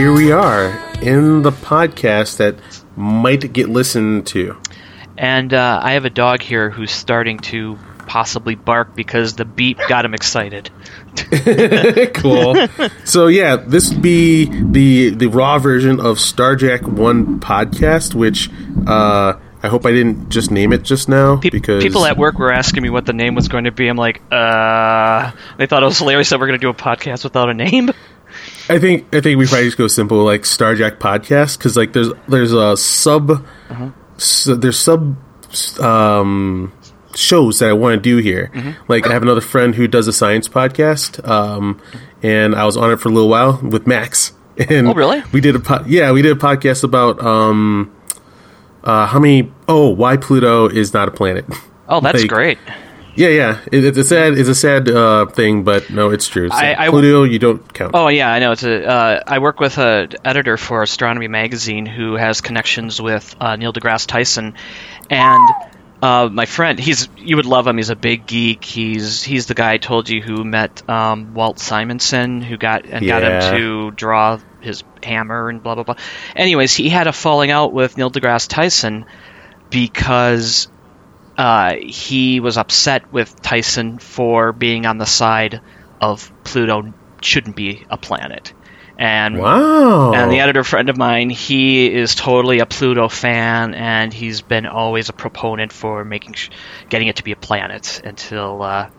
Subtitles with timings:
[0.00, 0.70] Here we are
[1.02, 2.56] in the podcast that
[2.96, 4.56] might get listened to.
[5.18, 9.76] And uh, I have a dog here who's starting to possibly bark because the beep
[9.90, 10.70] got him excited.
[12.14, 12.56] cool.
[13.04, 18.48] so yeah, this be the the raw version of Starjack One podcast, which
[18.86, 22.38] uh, I hope I didn't just name it just now Pe- because people at work
[22.38, 23.86] were asking me what the name was going to be.
[23.86, 27.22] I'm like, uh, they thought it was hilarious that we're going to do a podcast
[27.22, 27.90] without a name.
[28.70, 32.08] I think I think we probably just go simple like Starjack podcast because like there's
[32.28, 33.44] there's a sub
[34.16, 35.16] s- there's sub
[35.80, 36.72] um,
[37.14, 38.50] shows that I want to do here.
[38.88, 41.80] Like I have another friend who does a science podcast, um,
[42.22, 44.32] and I was on it for a little while with Max.
[44.68, 45.22] And Oh, really?
[45.32, 47.90] We did a po- yeah we did a podcast about um,
[48.84, 51.46] uh, how many oh why Pluto is not a planet.
[51.88, 52.58] Oh, that's Like, great.
[53.16, 53.60] Yeah, yeah.
[53.72, 56.48] It, it's a sad it's a sad uh, thing, but no, it's true.
[56.48, 57.90] So I- I- Pluto, you don't count.
[57.94, 58.52] Oh yeah, I know.
[58.52, 58.84] It's a.
[58.86, 63.72] Uh, I work with a editor for Astronomy Magazine who has connections with uh, Neil
[63.72, 64.54] deGrasse Tyson,
[65.10, 65.48] and
[66.02, 66.78] uh, my friend.
[66.78, 67.76] He's you would love him.
[67.76, 68.64] He's a big geek.
[68.64, 73.04] He's he's the guy I told you who met um, Walt Simonson, who got and
[73.06, 75.96] got him to draw his hammer and blah blah blah.
[76.36, 79.04] Anyways, he had a falling out with Neil deGrasse Tyson
[79.68, 80.68] because
[81.40, 85.60] uh, he was upset with Tyson for being on the side
[86.00, 88.52] of Pluto shouldn't be a planet.
[88.98, 90.12] And Wow.
[90.12, 94.66] and the editor friend of mine, he is totally a Pluto fan, and he's been
[94.66, 96.50] always a proponent for making sh-
[96.90, 98.90] getting it to be a planet until uh,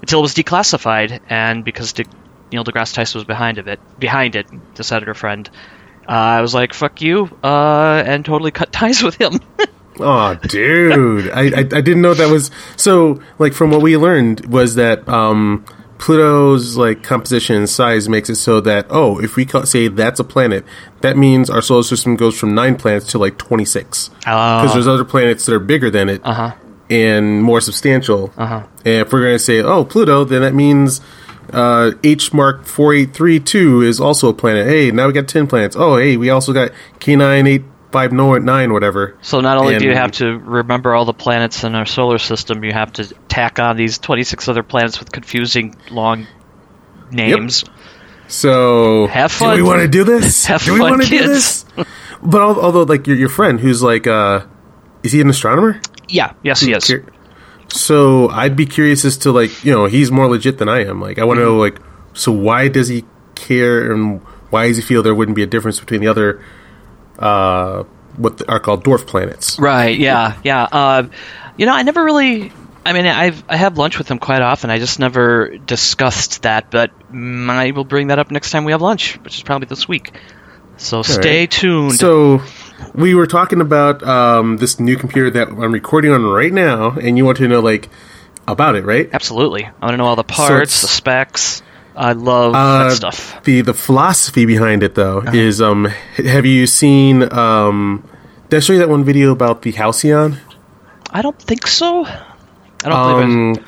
[0.00, 2.04] until it was declassified, and because De-
[2.50, 5.50] Neil deGrasse Tyson was behind of it, behind it, this editor friend,
[6.08, 9.38] uh, I was like, "Fuck you," uh, and totally cut ties with him.
[10.00, 13.20] Oh, dude, I, I I didn't know that was so.
[13.38, 15.64] Like from what we learned was that um,
[15.98, 20.18] Pluto's like composition and size makes it so that oh, if we ca- say that's
[20.18, 20.64] a planet,
[21.02, 24.08] that means our solar system goes from nine planets to like twenty six.
[24.20, 26.54] Because there's other planets that are bigger than it Uh-huh.
[26.90, 28.32] and more substantial.
[28.36, 28.66] Uh-huh.
[28.84, 31.00] And if we're going to say oh Pluto, then that means.
[31.52, 34.66] Uh, H mark four eight three two is also a planet.
[34.66, 35.76] Hey, now we got ten planets.
[35.76, 36.70] Oh, hey, we also got
[37.00, 39.16] K nine eight five nine whatever.
[39.22, 42.64] So not only do you have to remember all the planets in our solar system,
[42.64, 46.26] you have to tack on these 26 other planets with confusing long
[47.10, 47.64] names.
[48.28, 49.56] So Have fun.
[49.56, 50.46] Do we want to do this?
[50.46, 51.64] Have do we want to do this?
[52.22, 54.46] But although, like your your friend, who's like, uh,
[55.02, 55.80] is he an astronomer?
[56.08, 56.92] Yeah, yes, he is.
[57.68, 61.00] So I'd be curious as to like, you know, he's more legit than I am.
[61.00, 61.80] Like, I want to know, like,
[62.12, 63.04] so why does he
[63.34, 64.20] care, and
[64.50, 66.42] why does he feel there wouldn't be a difference between the other,
[67.18, 67.84] uh,
[68.16, 69.58] what are called dwarf planets?
[69.58, 70.64] Right, yeah, yeah.
[70.64, 71.08] Uh,
[71.56, 72.52] you know, I never really.
[72.84, 74.70] I mean, I've I have lunch with them quite often.
[74.70, 78.82] I just never discussed that, but I will bring that up next time we have
[78.82, 80.12] lunch, which is probably this week.
[80.78, 81.50] So stay right.
[81.50, 81.94] tuned.
[81.94, 82.42] So
[82.94, 87.16] we were talking about um, this new computer that I'm recording on right now, and
[87.16, 87.88] you want to know like
[88.48, 89.08] about it, right?
[89.12, 91.62] Absolutely, I want to know all the parts, it's- the specs.
[91.96, 93.42] I love Uh, that stuff.
[93.44, 95.36] The the philosophy behind it though Uh-huh.
[95.36, 95.84] is um
[96.16, 98.02] have you seen um
[98.48, 100.38] did I show you that one video about the Halcyon?
[101.10, 102.04] I don't think so.
[102.04, 103.58] I don't believe it.
[103.60, 103.66] Um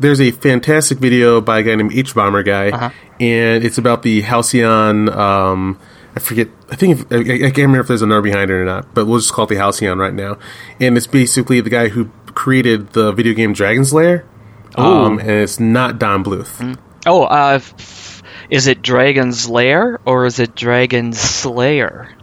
[0.00, 2.90] there's a fantastic video by a guy named hbomberguy Uh-huh.
[3.20, 5.78] and it's about the Halcyon um
[6.16, 8.54] I forget I think if, I, I can't remember if there's a number behind it
[8.54, 10.36] or not, but we'll just call it the Halcyon right now.
[10.80, 14.24] And it's basically the guy who created the video game Dragon's Lair.
[14.74, 16.76] Um, and it's not Don Bluth.
[17.08, 17.60] Oh, uh,
[18.50, 22.14] is it Dragon's Lair or is it Dragon Slayer?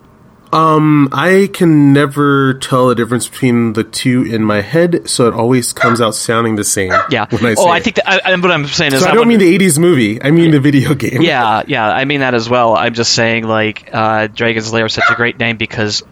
[0.53, 5.34] Um, I can never tell the difference between the two in my head, so it
[5.34, 6.93] always comes out sounding the same.
[7.09, 7.26] Yeah.
[7.29, 7.84] When I say oh, I it.
[7.84, 9.78] think that, I, I, what I'm saying is So I I don't mean the '80s
[9.78, 10.22] movie.
[10.22, 11.22] I mean the video game.
[11.22, 12.78] Yeah, yeah, I mean that as well.
[12.78, 16.03] I'm just saying, like, uh, Dragon's Lair is such a great name because.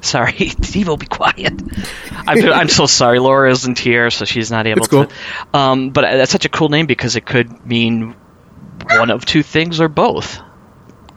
[0.00, 0.52] Sorry,
[0.86, 1.52] will be quiet.
[2.26, 3.18] I'm, I'm so sorry.
[3.18, 5.06] Laura isn't here, so she's not able It's cool.
[5.06, 5.14] to.
[5.58, 8.14] Um, but that's such a cool name because it could mean
[8.86, 10.38] one of two things or both.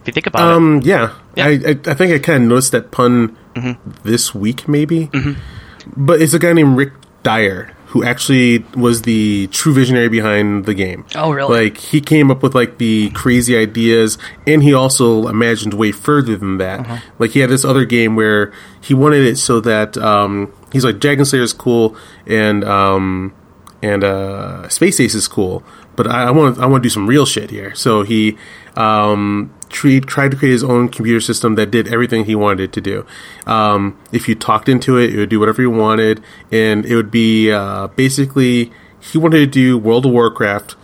[0.02, 0.56] If you think about it.
[0.58, 0.82] Um.
[0.84, 1.14] Yeah.
[1.36, 1.46] Yeah.
[1.48, 1.52] I,
[1.86, 3.92] I think I kind of noticed that pun Mm-hmm.
[4.04, 5.12] this week, maybe.
[5.96, 10.74] But it's a guy named Rick Dyer who actually was the true visionary behind the
[10.74, 11.06] game.
[11.14, 11.66] Oh, really?
[11.66, 14.18] Like he came up with like the crazy ideas,
[14.48, 16.80] and he also imagined way further than that.
[16.80, 16.98] Uh-huh.
[17.20, 18.52] Like he had this other game where
[18.82, 21.96] he wanted it so that um, he's like Dragon Slayer is cool,
[22.26, 23.32] and um,
[23.84, 25.64] and uh, Space Ace is cool,
[25.96, 27.76] but I, I want I want to do some real shit here.
[27.76, 28.36] So he
[28.76, 32.74] um, tre- tried to create his own computer system that did everything he wanted it
[32.74, 33.06] to do.
[33.46, 37.12] Um, if you talked into it, it would do whatever you wanted, and it would
[37.12, 40.76] be uh, basically he wanted to do World of Warcraft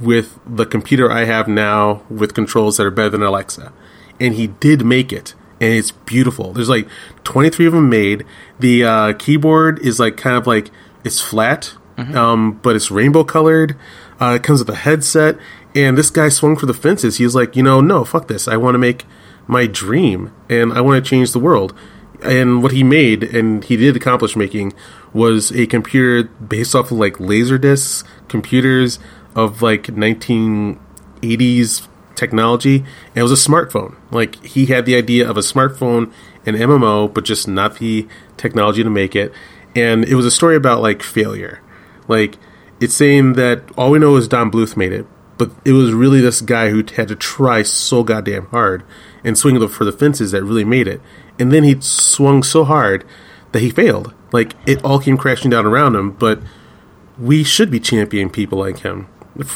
[0.00, 3.72] with the computer I have now with controls that are better than Alexa.
[4.18, 5.34] And he did make it.
[5.60, 6.52] And it's beautiful.
[6.52, 6.88] There's like
[7.24, 8.24] 23 of them made.
[8.58, 10.70] The uh, keyboard is like kind of like
[11.04, 13.76] it's flat, um, but it's rainbow colored.
[14.18, 15.36] Uh, it comes with a headset.
[15.74, 17.18] And this guy swung for the fences.
[17.18, 18.48] He was like, you know, no, fuck this.
[18.48, 19.06] I want to make
[19.46, 21.74] my dream and I want to change the world.
[22.22, 24.74] And what he made, and he did accomplish making,
[25.12, 28.98] was a computer based off of like laser discs, computers
[29.34, 32.84] of like 1980s technology.
[33.14, 33.96] And it was a smartphone.
[34.10, 36.12] Like he had the idea of a smartphone
[36.44, 38.06] and MMO, but just not the
[38.36, 39.32] technology to make it.
[39.74, 41.60] And it was a story about like failure.
[42.08, 42.36] Like
[42.80, 45.06] it's saying that all we know is Don Bluth made it,
[45.40, 48.84] but it was really this guy who had to try so goddamn hard
[49.24, 51.00] and swing for the fences that really made it.
[51.38, 53.06] And then he swung so hard
[53.52, 54.12] that he failed.
[54.32, 56.10] Like it all came crashing down around him.
[56.10, 56.42] But
[57.18, 59.08] we should be championing people like him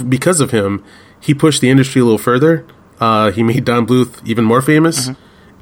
[0.09, 0.83] because of him.
[1.21, 2.67] He pushed the industry a little further.
[2.99, 5.11] Uh, he made Don Bluth even more famous,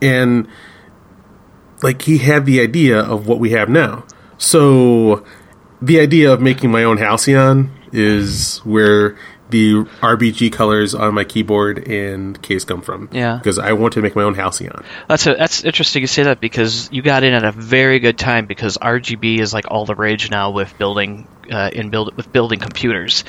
[0.00, 0.46] and
[1.82, 4.04] like he had the idea of what we have now.
[4.38, 5.24] So
[5.80, 9.16] the idea of making my own Halcyon is where
[9.52, 13.08] the RBG colors on my keyboard and case come from.
[13.12, 13.36] Yeah.
[13.36, 14.84] Because I want to make my own Halcyon.
[15.08, 18.18] That's a, that's interesting you say that because you got in at a very good
[18.18, 22.32] time because RGB is like all the rage now with building uh, in build with
[22.32, 23.24] building computers.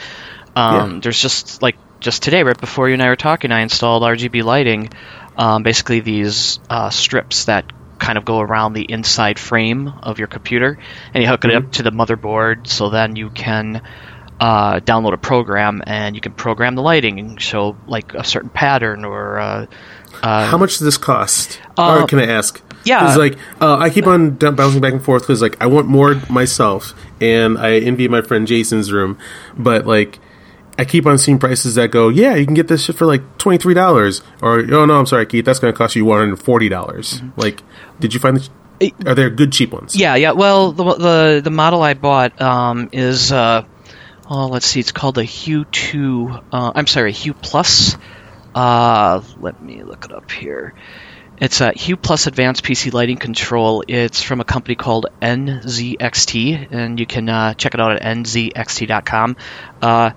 [0.55, 0.99] Um, Yeah.
[1.03, 4.43] There's just like just today, right before you and I were talking, I installed RGB
[4.43, 4.89] lighting.
[5.37, 10.27] Um, basically, these uh, strips that kind of go around the inside frame of your
[10.27, 10.77] computer,
[11.13, 13.81] and you hook it up to the motherboard, so then you can
[14.39, 18.49] uh, download a program and you can program the lighting and show like a certain
[18.49, 19.39] pattern or.
[19.39, 19.65] Uh,
[20.21, 21.59] uh, How much does this cost?
[21.77, 22.61] Uh, or can I ask?
[22.85, 22.99] yeah.
[22.99, 26.15] Because like uh, I keep on bouncing back and forth because like I want more
[26.29, 29.17] myself, and I envy my friend Jason's room,
[29.57, 30.19] but like.
[30.75, 33.37] I keep on seeing prices that go, yeah, you can get this shit for like
[33.37, 36.17] twenty three dollars, or oh no, I'm sorry, Keith, that's going to cost you one
[36.17, 37.21] hundred forty dollars.
[37.37, 37.61] Like,
[37.99, 38.91] did you find the?
[39.05, 39.91] Are there good cheap ones?
[39.91, 40.01] Mm-hmm.
[40.01, 40.31] Yeah, yeah.
[40.31, 43.65] Well, the the, the model I bought um, is uh,
[44.29, 46.29] oh, let's see, it's called the Hue Two.
[46.51, 47.97] Uh, I'm sorry, Hue Plus.
[48.55, 50.73] Uh, let me look it up here.
[51.39, 53.83] It's a Hue Plus Advanced PC Lighting Control.
[53.87, 59.35] It's from a company called NZXT, and you can uh, check it out at nzxt.com.
[59.81, 60.11] Uh,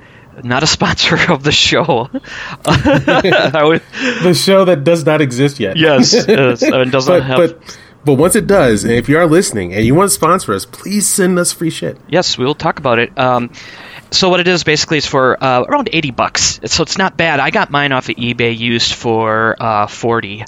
[0.44, 2.11] not a sponsor of the show.
[2.12, 3.82] Would,
[4.23, 5.76] The show that does not exist yet.
[5.79, 7.38] yes, it's- it doesn't but have.
[7.38, 10.55] but but once it does, and if you are listening and you want to sponsor
[10.55, 11.99] us, please send us free shit.
[12.08, 13.19] Yes, we will talk about it.
[13.19, 13.50] Um,
[14.17, 16.61] so what it is basically is for uh, around eighty bucks.
[16.65, 17.41] So it's not bad.
[17.41, 20.45] I got mine off of eBay used for uh, forty,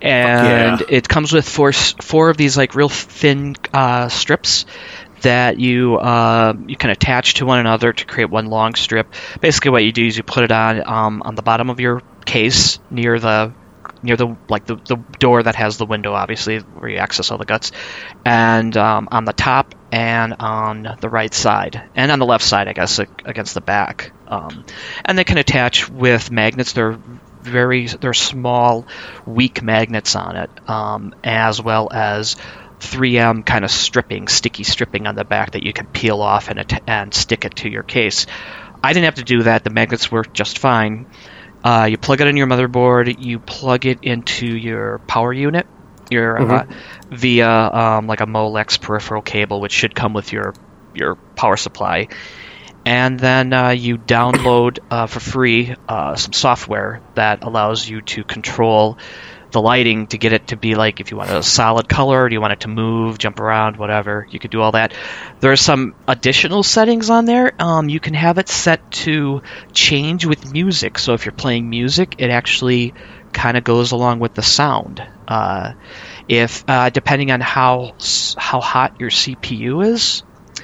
[0.00, 0.86] and yeah.
[0.88, 4.66] it comes with four four of these like real thin uh, strips
[5.22, 9.12] that you uh, you can attach to one another to create one long strip.
[9.40, 12.02] Basically, what you do is you put it on um, on the bottom of your
[12.24, 13.52] case near the
[14.02, 17.38] near the like the, the door that has the window obviously where you access all
[17.38, 17.72] the guts.
[18.24, 22.68] And um, on the top and on the right side and on the left side
[22.68, 24.64] i guess against the back um,
[25.04, 26.72] and they can attach with magnets.
[26.72, 26.98] They're
[27.40, 28.86] very they're small
[29.24, 32.36] weak magnets on it um, as well as
[32.80, 36.80] 3m kind of stripping sticky stripping on the back that you can peel off and,
[36.86, 38.26] and stick it to your case.
[38.82, 39.64] I didn't have to do that.
[39.64, 41.06] The magnets work just fine
[41.64, 43.14] uh, you plug it in your motherboard.
[43.18, 45.66] You plug it into your power unit,
[46.10, 46.64] your uh,
[47.10, 50.54] via um, like a Molex peripheral cable, which should come with your
[50.94, 52.08] your power supply.
[52.84, 58.24] And then uh, you download uh, for free uh, some software that allows you to
[58.24, 58.98] control
[59.50, 62.34] the lighting to get it to be like if you want a solid color, do
[62.34, 64.26] you want it to move, jump around, whatever.
[64.30, 64.92] You could do all that.
[65.40, 67.54] There are some additional settings on there.
[67.58, 70.98] Um, you can have it set to change with music.
[70.98, 72.94] So if you're playing music, it actually
[73.32, 75.02] kind of goes along with the sound.
[75.26, 75.74] Uh,
[76.28, 77.94] if uh, depending on how
[78.36, 80.22] how hot your CPU is,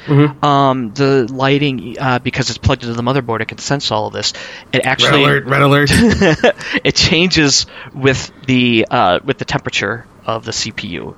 [0.09, 4.13] um, the lighting uh, because it's plugged into the motherboard, it can sense all of
[4.13, 4.33] this.
[4.73, 5.45] It Red actually alert!
[5.47, 5.91] Red alert!
[6.85, 11.15] it changes with the uh, with the temperature of the CPU.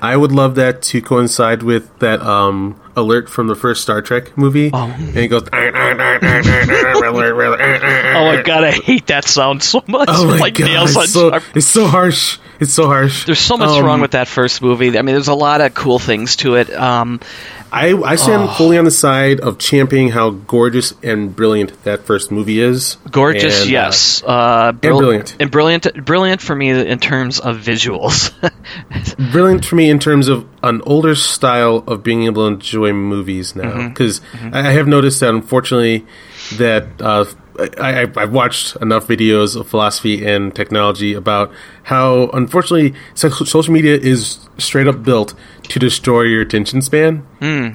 [0.00, 4.36] I would love that to coincide with that um, alert from the first Star Trek
[4.36, 4.86] movie, Oh.
[4.98, 5.42] and it goes.
[5.52, 5.72] "Red!
[5.74, 7.60] Red alert!"
[8.16, 10.08] Oh my god, I hate that sound so much.
[10.10, 10.64] Oh my like god!
[10.66, 11.42] nails on It's so, sharp.
[11.54, 12.38] it's so harsh.
[12.62, 13.26] It's so harsh.
[13.26, 14.88] There's so much Um, wrong with that first movie.
[14.98, 16.72] I mean, there's a lot of cool things to it.
[16.72, 17.18] Um,
[17.74, 18.54] I, I stand Oh.
[18.58, 22.98] fully on the side of championing how gorgeous and brilliant that first movie is.
[23.10, 24.22] gorgeous, And, uh, yes.
[24.24, 25.36] Uh, bril- brilliant.
[25.40, 28.30] and brilliant, brilliant for me in terms of visuals.
[29.32, 33.56] brilliant for me in terms of an older style of being able to enjoy movies
[33.56, 33.88] now Mm-hmm.
[33.88, 34.20] because
[34.52, 36.04] I I have noticed that unfortunately
[36.58, 37.24] that uh,
[37.58, 41.52] I, I, I've watched enough videos of philosophy and technology about
[41.84, 47.26] how, unfortunately, social media is straight up built to destroy your attention span.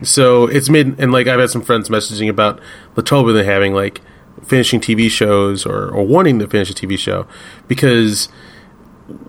[0.03, 2.59] So it's made, and like I've had some friends messaging about
[2.95, 4.01] the trouble they're having, like
[4.43, 7.27] finishing TV shows or, or wanting to finish a TV show
[7.67, 8.29] because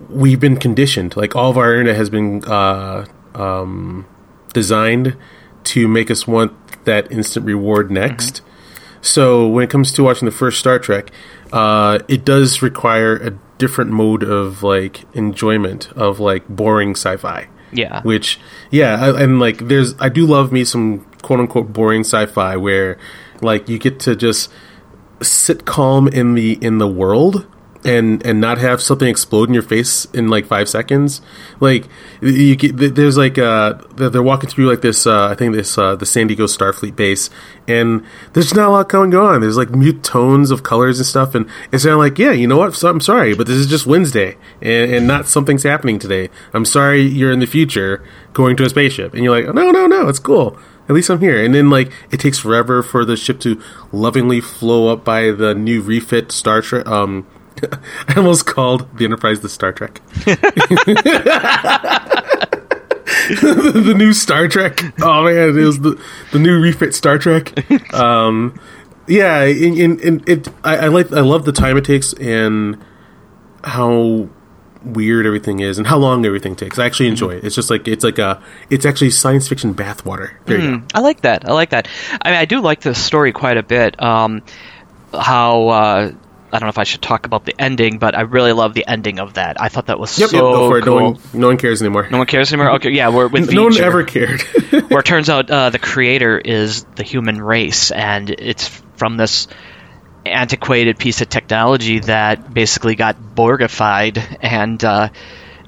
[0.09, 1.15] we've been conditioned.
[1.15, 4.07] Like all of our internet has been uh, um,
[4.53, 5.15] designed
[5.65, 6.53] to make us want
[6.85, 8.41] that instant reward next.
[9.01, 11.11] So when it comes to watching the first Star Trek,
[11.51, 17.47] uh, it does require a different mode of like enjoyment of like boring sci-fi.
[17.71, 18.01] Yeah.
[18.01, 18.39] Which,
[18.71, 22.97] yeah, I, and like there's, I do love me some quote unquote boring sci-fi where
[23.41, 24.51] like you get to just
[25.21, 27.45] sit calm in the in the world
[27.85, 31.21] and and not have something explode in your face in like five seconds
[31.61, 31.87] like
[32.21, 35.95] you there's like uh they're they're walking through like this uh i think this uh
[35.95, 37.29] the san diego starfleet base
[37.69, 41.33] and there's not a lot going on there's like mute tones of colors and stuff
[41.33, 43.67] and it's kind of like yeah you know what so, i'm sorry but this is
[43.67, 48.57] just wednesday and, and not something's happening today i'm sorry you're in the future going
[48.57, 50.59] to a spaceship and you're like no no no it's cool
[50.89, 51.45] at least I'm here.
[51.45, 55.53] And then like it takes forever for the ship to lovingly flow up by the
[55.53, 56.87] new refit Star Trek.
[56.87, 57.27] Um,
[58.07, 60.01] I almost called the Enterprise the Star Trek.
[63.29, 64.81] the new Star Trek.
[65.01, 66.01] Oh man, it was the
[66.31, 67.53] the new refit Star Trek.
[67.93, 68.59] Um,
[69.07, 70.47] yeah, it.
[70.63, 71.11] I, I like.
[71.11, 72.77] I love the time it takes and
[73.63, 74.29] how
[74.83, 76.79] weird everything is and how long everything takes.
[76.79, 77.43] I actually enjoy it.
[77.43, 80.31] It's just like it's like a it's actually science fiction bathwater.
[80.45, 80.83] There you go.
[80.93, 81.47] I like that.
[81.47, 81.87] I like that.
[82.21, 84.01] I mean, I do like the story quite a bit.
[84.01, 84.43] Um,
[85.13, 86.11] how uh,
[86.51, 88.85] I don't know if I should talk about the ending, but I really love the
[88.87, 89.61] ending of that.
[89.61, 90.83] I thought that was Yep, so yep, go for it.
[90.83, 90.95] cool.
[90.99, 92.07] No one, no one cares anymore.
[92.09, 92.71] No one cares anymore.
[92.75, 94.41] Okay, yeah, we're with the no one ever cared.
[94.89, 99.47] where it turns out uh, the creator is the human race, and it's from this
[100.25, 105.09] antiquated piece of technology that basically got Borgified and uh,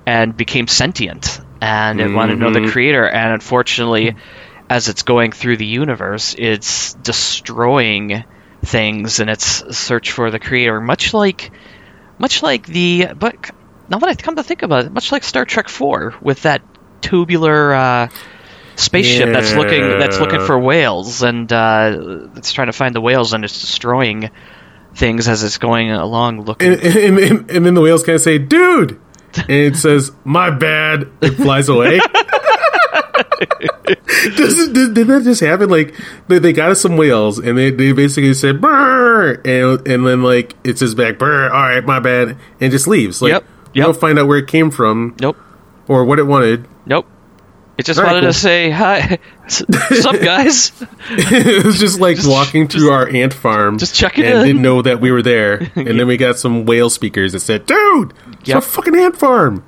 [0.06, 3.08] and became sentient, and it wanted to know the creator.
[3.08, 4.16] And unfortunately,
[4.70, 8.24] as it's going through the universe, it's destroying
[8.64, 11.52] things in its search for the creator, much like
[12.18, 13.52] much like the but
[13.90, 16.62] now that I come to think about it, much like Star Trek Four with that
[17.02, 18.08] tubular uh,
[18.76, 23.34] spaceship that's looking that's looking for whales and uh, it's trying to find the whales
[23.34, 24.30] and it's destroying
[24.96, 26.74] things as it's going along looking.
[26.74, 29.00] and, and, and, and then the whales kind of say, "Dude,"
[29.36, 32.00] and it says, "My bad." It flies away.
[34.36, 35.70] Doesn't, did, did that just happen?
[35.70, 35.96] Like
[36.28, 40.22] they, they got us some whales, and they, they basically said "brr," and and then
[40.24, 43.22] like it says back "brr." All right, my bad, and just leaves.
[43.22, 43.86] Like Yep, yep.
[43.86, 45.38] don't find out where it came from nope,
[45.88, 46.68] or what it wanted.
[46.86, 47.08] nope.
[47.78, 48.34] It just All right, wanted cool.
[48.34, 50.72] to say hi, what's up, guys?
[51.10, 54.46] it was just like walking through our ant farm, just checking and in.
[54.46, 55.72] didn't know that we were there.
[55.76, 58.58] And then we got some whale speakers that said, "Dude, it's Yep.
[58.58, 59.64] a fucking ant farm."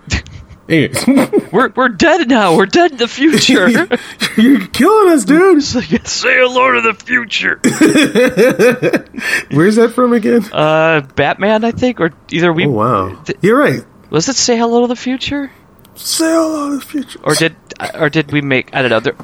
[0.69, 1.05] Anyways,
[1.51, 2.55] We're we're dead now.
[2.55, 3.67] We're dead in the future.
[4.41, 5.55] you're killing us, dude.
[5.75, 7.59] Like, say hello to the future.
[9.51, 10.43] Where's that from again?
[10.51, 13.83] Uh, Batman, I think, or either we Oh wow, th- you're right.
[14.09, 15.51] was it say hello to the future,
[15.95, 17.19] Say hello to the future.
[17.23, 17.55] or did
[17.95, 18.73] or did we make?
[18.73, 18.99] I don't know.
[19.01, 19.15] There,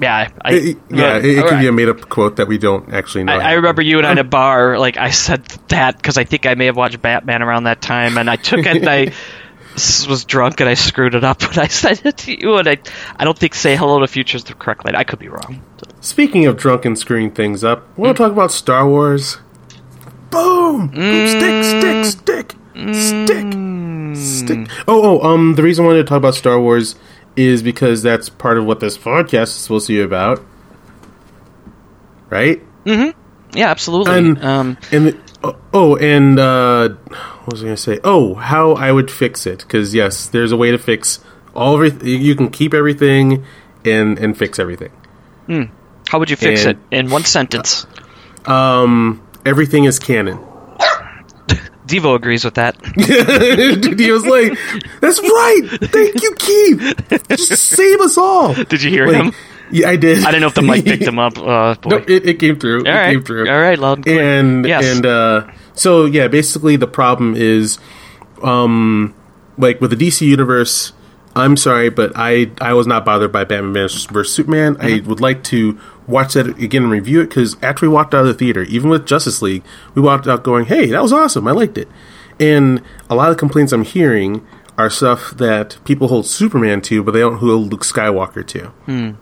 [0.00, 2.92] yeah, I, It- yeah, uh, it, it could be a made-up quote that we don't
[2.92, 3.32] actually know.
[3.32, 4.78] I, I remember you and I in a bar.
[4.78, 8.16] Like I said that because I think I may have watched Batman around that time,
[8.18, 8.66] and I took it.
[8.76, 9.12] and I
[10.08, 11.42] was drunk and I screwed it up.
[11.48, 12.78] And I said it to you, and I
[13.16, 14.94] I don't think say hello to future is the correct line.
[14.94, 15.62] I could be wrong.
[16.00, 19.38] Speaking of drunk and screwing things up, we want to talk about Star Wars?
[20.30, 20.88] Boom!
[20.88, 21.28] Boom!
[21.28, 21.64] Stick!
[21.64, 22.04] Stick!
[22.04, 22.52] Stick!
[22.94, 24.16] Stick!
[24.16, 24.84] Stick!
[24.86, 25.28] Oh, oh.
[25.28, 26.94] Um, the reason I wanted to talk about Star Wars
[27.36, 30.44] is because that's part of what this podcast is supposed to be about,
[32.30, 32.60] right?
[32.84, 33.14] Mhm.
[33.54, 34.16] Yeah, absolutely.
[34.16, 36.90] And um, and the, oh, oh, and uh,
[37.48, 37.98] what was I going to say?
[38.04, 39.60] Oh, how I would fix it?
[39.60, 41.20] Because yes, there's a way to fix
[41.54, 42.06] all everything.
[42.20, 43.44] You can keep everything
[43.84, 44.90] and and fix everything.
[46.08, 47.86] how would you fix and- it in one sentence?
[48.46, 50.38] Um, everything is canon.
[51.86, 52.76] Devo agrees with that.
[53.80, 54.52] Dude, he was like,
[55.00, 55.62] "That's right.
[55.84, 57.26] Thank you, Keith.
[57.30, 59.32] Just save us all." Did you hear Like, him?
[59.70, 60.18] Yeah, I did.
[60.22, 61.38] I didn't know if the mic picked him up.
[61.38, 61.88] Uh, boy.
[61.90, 62.80] No, it, it came through.
[62.80, 63.48] all it right, came through.
[63.50, 64.38] all right, loud and clear.
[64.38, 64.84] And Yes.
[64.96, 65.46] and uh,
[65.78, 67.78] so yeah, basically the problem is,
[68.42, 69.14] um,
[69.56, 70.92] like with the DC universe.
[71.36, 74.76] I'm sorry, but I I was not bothered by Batman vs Superman.
[74.80, 75.08] I Mm-hmm.
[75.08, 78.26] would like to watch that again and review it because after we walked out of
[78.26, 79.62] the theater, even with Justice League,
[79.94, 81.46] we walked out going, "Hey, that was awesome.
[81.46, 81.86] I liked it."
[82.40, 84.44] And a lot of the complaints I'm hearing
[84.78, 88.72] are stuff that people hold Superman to, but they don't hold Luke Skywalker to.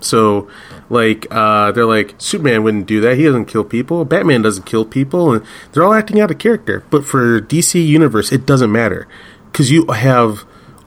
[0.01, 0.49] So,
[0.91, 3.17] like, uh, they're like, Superman wouldn't do that.
[3.17, 4.05] He doesn't kill people.
[4.05, 6.85] Batman doesn't kill people, and they're all acting out of character.
[6.91, 9.09] But for DC Universe, it doesn't matter
[9.51, 10.45] because you have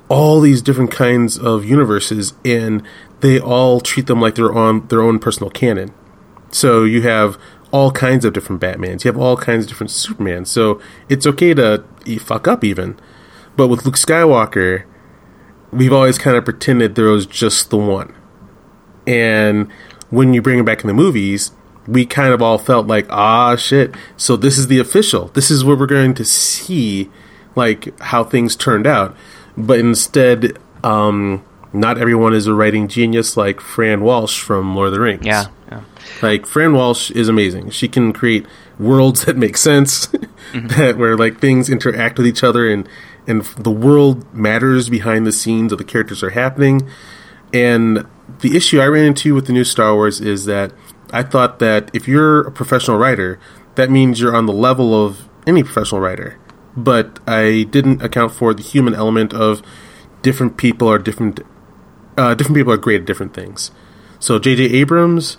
[0.07, 2.83] all these different kinds of universes, and
[3.21, 5.91] they all treat them like they're on their own personal canon.
[6.51, 7.39] So you have
[7.71, 9.03] all kinds of different Batmans.
[9.03, 10.47] You have all kinds of different Supermans.
[10.47, 11.83] So it's okay to
[12.19, 12.99] fuck up even.
[13.60, 14.86] But with Luke Skywalker,
[15.70, 18.16] we've always kind of pretended there was just the one.
[19.06, 19.70] And
[20.10, 21.51] when you bring him back in the movies,
[21.86, 23.94] we kind of all felt like, ah, shit.
[24.16, 25.25] So this is the official.
[25.34, 27.10] This is where we're going to see,
[27.54, 29.13] like, how things turned out.
[29.58, 34.94] But instead, um, not everyone is a writing genius like Fran Walsh from Lord of
[34.94, 35.25] the Rings.
[35.25, 35.82] Yeah, yeah.
[36.22, 37.72] Like Fran Walsh is amazing.
[37.72, 38.46] She can create
[38.80, 40.08] worlds that make sense,
[40.54, 42.88] that where like things interact with each other, and
[43.29, 46.89] and the world matters behind the scenes of the characters are happening.
[47.53, 48.05] And
[48.39, 50.74] the issue I ran into with the new Star Wars is that
[51.12, 53.39] I thought that if you're a professional writer,
[53.75, 56.38] that means you're on the level of any professional writer.
[56.75, 59.62] But I didn't account for the human element of
[60.21, 61.41] different people are different.
[62.17, 63.71] Uh, different people are great at different things.
[64.19, 64.65] So J.J.
[64.65, 65.38] Abrams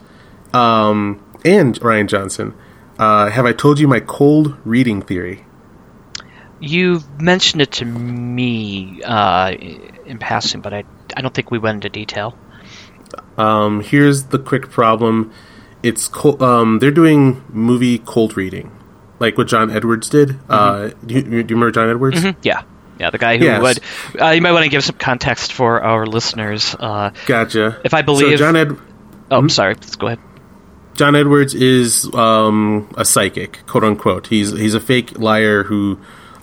[0.52, 2.54] um, and Rian Johnson.
[2.98, 5.44] Uh, have I told you my cold reading theory?
[6.60, 9.50] You've mentioned it to me uh,
[10.06, 10.84] in passing, but I,
[11.16, 12.36] I don't think we went into detail.
[13.38, 15.32] Um, here's the quick problem.
[15.82, 18.70] It's um, they're doing movie cold reading,
[19.18, 20.38] like what John Edwards did.
[20.48, 22.22] Uh, do, you, do you remember John Edwards?
[22.42, 22.62] Yeah,
[22.98, 23.62] yeah, the guy who Yes.
[23.62, 24.20] would.
[24.20, 26.76] Uh, you might want to give some context for our listeners.
[26.78, 27.80] Uh, Gotcha.
[27.84, 28.76] If I believe- so John Ed-
[29.30, 29.74] oh, sorry.
[29.74, 30.18] Let's go ahead.
[30.94, 34.26] John Edwards is um, a psychic, quote unquote.
[34.26, 35.98] He's he's a fake liar who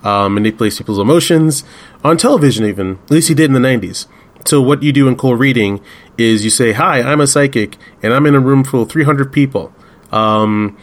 [0.08, 1.64] um, manipulates people's emotions
[2.04, 2.66] on television.
[2.66, 4.08] Even at least he did in the '90s.
[4.46, 5.82] So what you do in cold reading
[6.18, 9.34] is you say, "Hi, I'm a psychic, and I'm in a room full of 300
[9.34, 9.74] people.
[10.12, 10.78] Um,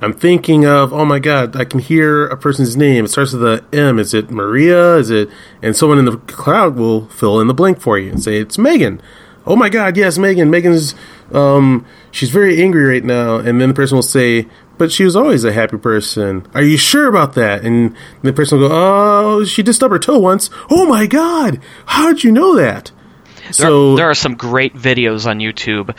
[0.00, 3.04] I'm thinking of, oh my god, I can hear a person's name.
[3.04, 3.98] It starts with a M.
[3.98, 4.96] Is it Maria?
[4.96, 5.28] Is it?"
[5.60, 8.56] And someone in the crowd will fill in the blank for you and say, "It's
[8.56, 9.02] Megan."
[9.46, 10.94] oh my god yes megan megan's
[11.32, 14.46] um she's very angry right now and then the person will say
[14.80, 18.58] but she was always a happy person are you sure about that and the person
[18.58, 22.32] will go oh she did stub her toe once oh my god how did you
[22.32, 22.90] know that
[23.44, 25.94] There, so there are some great videos on YouTube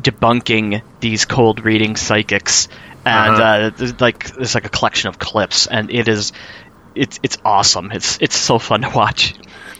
[0.00, 2.68] debunking these cold reading psychics,
[3.04, 3.42] and Uh-huh.
[3.42, 6.32] uh there's like there's like a collection of clips, and it is
[6.94, 7.90] it's it's awesome.
[7.92, 9.34] It's it's so fun to watch.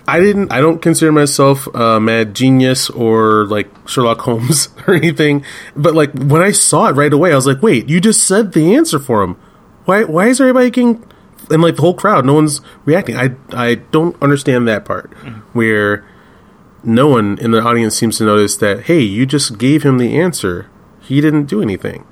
[0.07, 0.53] I didn't.
[0.53, 5.45] I don't consider myself a mad genius or like Sherlock Holmes or anything.
[5.77, 8.53] But like when I saw it right away, I was like, "Wait, you just said
[8.53, 9.37] the answer for him.
[9.85, 10.05] Why?
[10.05, 11.05] Why is everybody getting?"
[11.51, 13.17] And like the whole crowd, no one's reacting.
[13.17, 15.13] I I don't understand that part
[15.53, 16.05] where
[16.85, 18.85] no one in the audience seems to notice that.
[18.85, 20.69] Hey, you just gave him the answer.
[21.01, 22.07] He didn't do anything.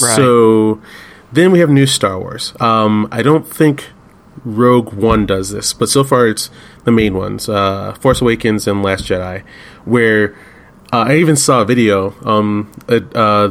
[0.00, 0.16] Right.
[0.16, 0.80] So
[1.32, 2.54] then we have new Star Wars.
[2.60, 3.90] Um, I don't think
[4.44, 6.50] Rogue One does this, but so far it's
[6.84, 9.44] the main ones: uh, Force Awakens and Last Jedi.
[9.84, 10.34] Where
[10.92, 13.48] uh, I even saw a video um, uh, uh,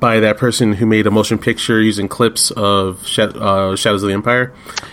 [0.00, 4.08] by that person who made a motion picture using clips of Sha- uh, Shadows of
[4.08, 4.52] the Empire,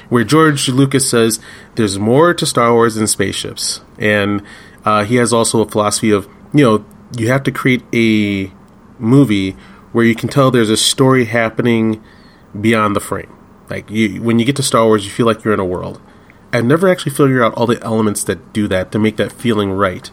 [0.10, 1.40] where George Lucas says
[1.76, 4.44] there's more to Star Wars than spaceships, and
[4.84, 6.86] uh, he has also a philosophy of you know
[7.18, 8.52] you have to create a
[9.00, 9.52] movie
[9.94, 12.04] where you can tell there's a story happening
[12.60, 13.34] beyond the frame.
[13.70, 16.02] Like you, when you get to Star Wars, you feel like you're in a world.
[16.54, 19.72] I've never actually figured out all the elements that do that to make that feeling
[19.72, 20.10] right.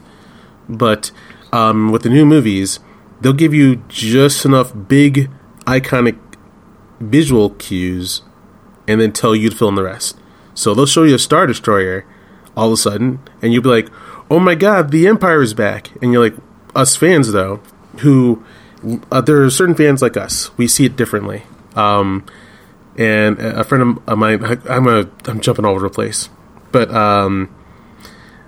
[0.68, 1.11] But
[1.53, 2.81] um, with the new movies,
[3.20, 6.18] they'll give you just enough big, iconic
[7.01, 8.23] visual cues,
[8.88, 10.18] and then tell you to fill in the rest.
[10.55, 12.05] So they'll show you a Star Destroyer
[12.57, 13.88] all of a sudden, and you'll be like,
[14.31, 16.37] "Oh my God, the Empire is back!" And you're like,
[16.75, 17.61] us fans though,
[17.99, 18.44] who
[19.11, 21.44] uh, there are certain fans like us, we see it differently.
[21.75, 22.25] Um,
[22.96, 26.28] and a friend of mine, I'm a, I'm jumping all over the place,
[26.72, 27.54] but um,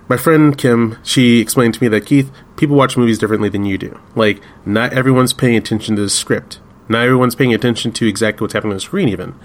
[0.07, 3.77] my friend Kim, she explained to me that Keith, people watch movies differently than you
[3.77, 3.99] do.
[4.15, 6.59] Like, not everyone's paying attention to the script.
[6.89, 9.09] Not everyone's paying attention to exactly what's happening on the screen.
[9.09, 9.35] Even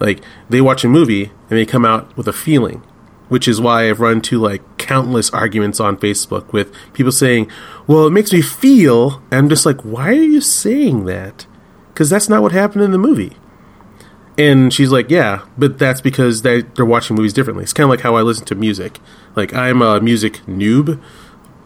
[0.00, 2.82] like they watch a movie and they come out with a feeling,
[3.28, 7.48] which is why I've run to like countless arguments on Facebook with people saying,
[7.86, 11.46] "Well, it makes me feel." And I'm just like, "Why are you saying that?"
[11.92, 13.36] Because that's not what happened in the movie.
[14.40, 17.90] And she's like, "Yeah, but that's because they they're watching movies differently." It's kind of
[17.90, 18.98] like how I listen to music.
[19.36, 20.98] Like I'm a music noob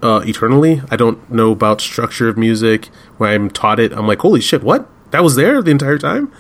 [0.03, 0.83] uh, eternally.
[0.91, 2.87] I don't know about structure of music.
[3.17, 4.89] When I'm taught it, I'm like, "Holy shit, what?
[5.13, 6.33] That was there the entire time."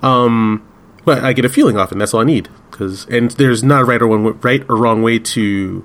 [0.00, 0.64] Um,
[1.04, 2.48] but I get a feeling and That's all I need.
[2.70, 5.84] Because and there's not a right or one right or wrong way to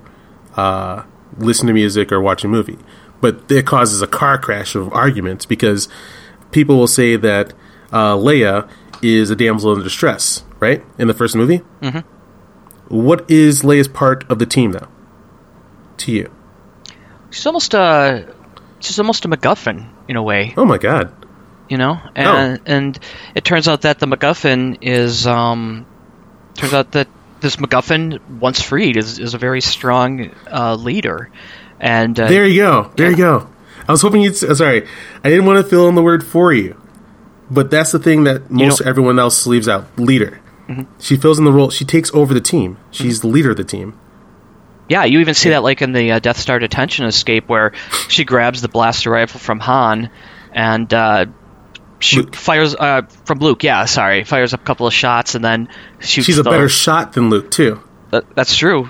[0.56, 1.02] uh,
[1.36, 2.78] listen to music or watch a movie,
[3.20, 5.88] but it causes a car crash of arguments because
[6.52, 7.52] people will say that
[7.92, 8.68] uh, Leia
[9.02, 10.84] is a damsel in distress, right?
[10.98, 11.60] In the first movie.
[11.80, 12.00] Mm-hmm.
[12.94, 14.88] What is Leia's part of the team, though?
[15.98, 16.30] To you,
[17.30, 18.34] She's almost a
[18.80, 20.54] she's almost a MacGuffin in a way.
[20.56, 21.12] oh my god,
[21.68, 22.98] you know and and
[23.34, 25.84] it turns out that the macguffin is um
[26.54, 27.06] turns out that
[27.40, 31.30] this macguffin once freed is, is a very strong uh, leader
[31.78, 33.48] and uh, there you go, there you go.
[33.86, 34.42] I was hoping you'd.
[34.42, 34.86] uh, Sorry,
[35.22, 36.79] I didn't want to fill in the word for you,
[37.50, 39.86] but that's the thing that most know- everyone else leaves out.
[39.98, 40.40] Leader.
[41.00, 41.68] She fills in the role.
[41.70, 42.76] She takes over the team.
[42.92, 43.98] She's the leader of the team.
[44.88, 47.72] yeah you even see that like in the uh, death star detention escape where
[48.08, 50.10] she grabs the blaster rifle from han
[50.52, 51.26] and uh
[51.98, 52.34] shoot, Luke.
[52.36, 53.62] fires uh, from Luke.
[53.64, 56.26] Yeah, sorry, fires up a couple of shots and then shoots.
[56.26, 57.80] She's a the- better shot than Luke too.
[58.10, 58.88] that- that's true.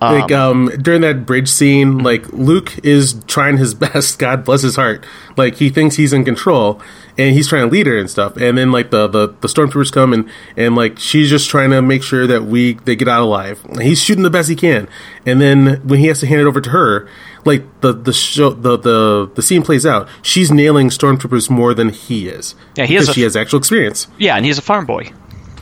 [0.00, 4.18] Um, Like um during that bridge scene, like Luke is trying his best.
[4.18, 5.04] God bless his heart.
[5.36, 6.80] Like he thinks he's in control,
[7.16, 8.36] and he's trying to lead her and stuff.
[8.36, 11.82] And then like the the, the stormtroopers come and and like she's just trying to
[11.82, 13.60] make sure that we they get out alive.
[13.80, 14.88] He's shooting the best he can.
[15.26, 17.08] And then when he has to hand it over to her,
[17.44, 20.08] like the the show the the the scene plays out.
[20.22, 22.54] She's nailing stormtroopers more than he is.
[22.76, 24.06] Yeah, he has because a- she has actual experience.
[24.16, 25.10] yeah, and he's a farm boy.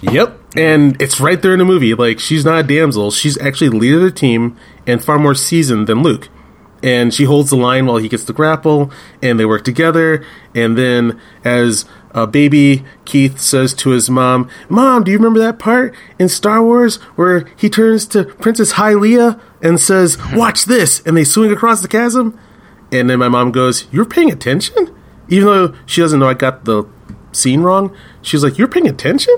[0.03, 0.41] Yep.
[0.57, 1.95] And it's right there in the movie.
[1.95, 3.11] Like, she's not a damsel.
[3.11, 6.29] She's actually the leader of the team and far more seasoned than Luke.
[6.83, 8.91] And she holds the line while he gets the grapple,
[9.23, 10.25] and they work together.
[10.55, 15.59] And then, as a baby, Keith says to his mom, Mom, do you remember that
[15.59, 21.01] part in Star Wars where he turns to Princess Hylia and says, Watch this?
[21.07, 22.39] And they swing across the chasm?
[22.93, 24.95] And then my mom goes, You're paying attention?
[25.29, 26.85] Even though she doesn't know I got the
[27.33, 29.35] scene wrong, she's like, You're paying attention?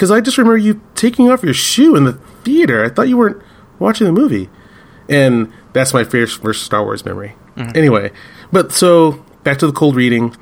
[0.00, 2.82] Because I just remember you taking off your shoe in the theater.
[2.82, 3.42] I thought you weren't
[3.78, 4.48] watching the movie.
[5.10, 7.34] And that's my first, first Star Wars memory.
[7.74, 8.10] Anyway,
[8.50, 10.34] but so back to the cold reading.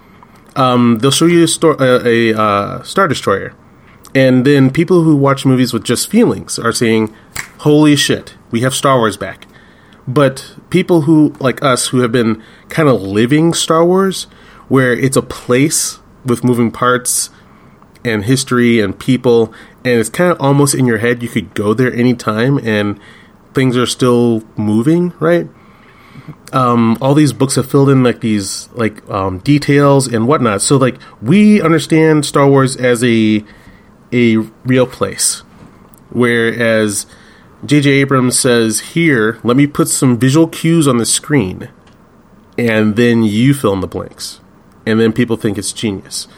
[0.54, 3.52] Um, they'll show you a, a uh, Star Destroyer.
[4.14, 7.12] And then people who watch movies with just feelings are saying,
[7.58, 9.48] Holy shit, we have Star Wars back.
[10.06, 14.28] But people who, like us, who have been kind of living Star Wars,
[14.68, 17.30] where it's a place with moving parts
[18.08, 19.52] and history and people,
[19.84, 22.98] and it's kind of almost in your head, you could go there anytime and
[23.54, 25.48] things are still moving, right?
[26.52, 30.62] Um, all these books have filled in like these like um, details and whatnot.
[30.62, 33.44] So like we understand Star Wars as a
[34.12, 35.40] a real place,
[36.10, 37.06] whereas
[37.64, 37.90] J.J.
[37.90, 41.68] Abrams says, "Here, let me put some visual cues on the screen,
[42.56, 44.40] and then you fill in the blanks,
[44.86, 46.28] and then people think it's genius."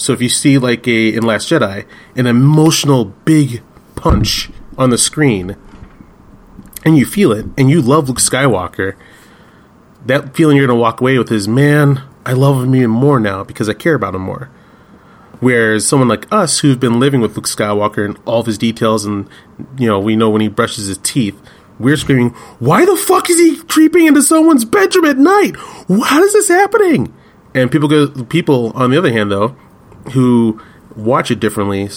[0.00, 1.84] So if you see like a in Last Jedi
[2.16, 3.62] an emotional big
[3.96, 5.56] punch on the screen,
[6.86, 8.96] and you feel it, and you love Luke Skywalker,
[10.06, 13.44] that feeling you're gonna walk away with is, man, I love him even more now
[13.44, 14.48] because I care about him more.
[15.40, 19.04] Whereas someone like us who've been living with Luke Skywalker and all of his details,
[19.04, 19.28] and
[19.76, 21.38] you know, we know when he brushes his teeth,
[21.78, 25.56] we're screaming, "Why the fuck is he creeping into someone's bedroom at night?
[26.04, 27.12] How is this happening?"
[27.54, 29.56] And people go, people on the other hand, though,
[30.12, 30.60] who
[30.96, 31.88] watch it differently,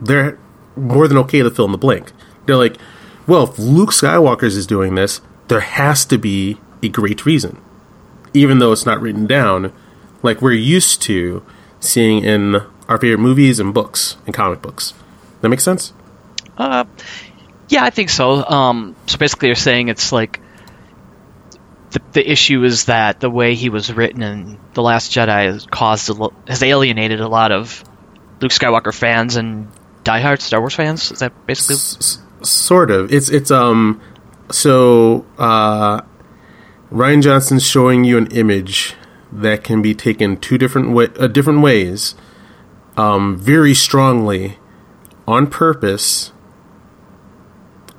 [0.00, 0.38] they're
[0.76, 2.12] more than okay to fill in the blank.
[2.46, 2.76] They're like,
[3.26, 7.60] "Well, if Luke Skywalker's is doing this, there has to be a great reason."
[8.36, 9.72] even though it's not written down,
[10.22, 11.42] like we're used to
[11.80, 12.56] seeing in
[12.88, 14.92] our favorite movies and books and comic books.
[15.40, 15.92] That makes sense?
[16.56, 16.84] Uh,
[17.68, 18.44] yeah, I think so.
[18.44, 20.40] Um, so basically, you're saying it's like
[21.96, 25.66] the the issue is that the way he was written in the Last Jedi has
[25.66, 27.84] caused lo- has alienated a lot of
[28.40, 29.68] Luke Skywalker fans and
[30.04, 31.10] diehard Star Wars fans.
[31.10, 31.76] Is that basically?
[31.76, 33.12] S- sort of.
[33.12, 34.00] It's it's um
[34.50, 36.02] so uh
[36.92, 38.94] Rian Johnson's showing you an image
[39.32, 42.14] that can be taken two different way, uh, different ways,
[42.96, 44.58] um, very strongly,
[45.26, 46.32] on purpose,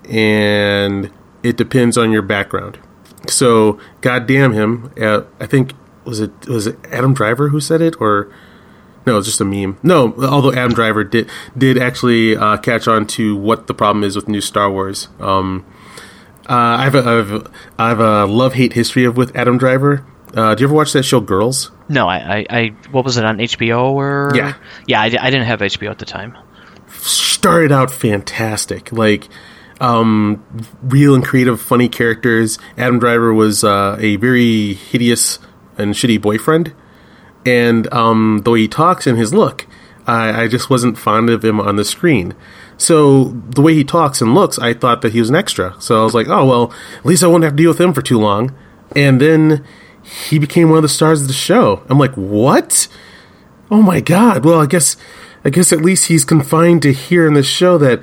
[0.09, 1.11] and
[1.43, 2.79] it depends on your background.
[3.29, 4.91] So, goddamn him!
[4.99, 5.73] Uh, I think
[6.05, 8.31] was it was it Adam Driver who said it or
[9.05, 9.77] no, it's just a meme.
[9.83, 14.15] No, although Adam Driver did did actually uh, catch on to what the problem is
[14.17, 15.07] with new Star Wars.
[15.19, 15.65] Um,
[16.49, 19.35] uh, I have a, I have a, I have a love hate history of with
[19.35, 20.05] Adam Driver.
[20.33, 21.71] Uh, do you ever watch that show Girls?
[21.87, 24.31] No, I, I, I what was it on HBO or?
[24.35, 24.55] Yeah.
[24.85, 25.01] yeah.
[25.01, 26.37] I, I didn't have HBO at the time.
[26.89, 28.91] started out fantastic.
[28.91, 29.29] Like,
[29.79, 30.43] um,
[30.81, 32.57] real and creative, funny characters.
[32.77, 35.39] Adam Driver was uh, a very hideous
[35.77, 36.73] and shitty boyfriend,
[37.45, 39.67] and um, the way he talks and his look,
[40.05, 42.33] I, I just wasn't fond of him on the screen.
[42.77, 45.75] So the way he talks and looks, I thought that he was an extra.
[45.79, 47.93] So I was like, oh well, at least I won't have to deal with him
[47.93, 48.55] for too long.
[48.95, 49.65] And then
[50.03, 51.83] he became one of the stars of the show.
[51.89, 52.87] I'm like, what?
[53.69, 54.45] Oh my god.
[54.45, 54.95] Well, I guess
[55.43, 58.01] I guess at least he's confined to here in the show that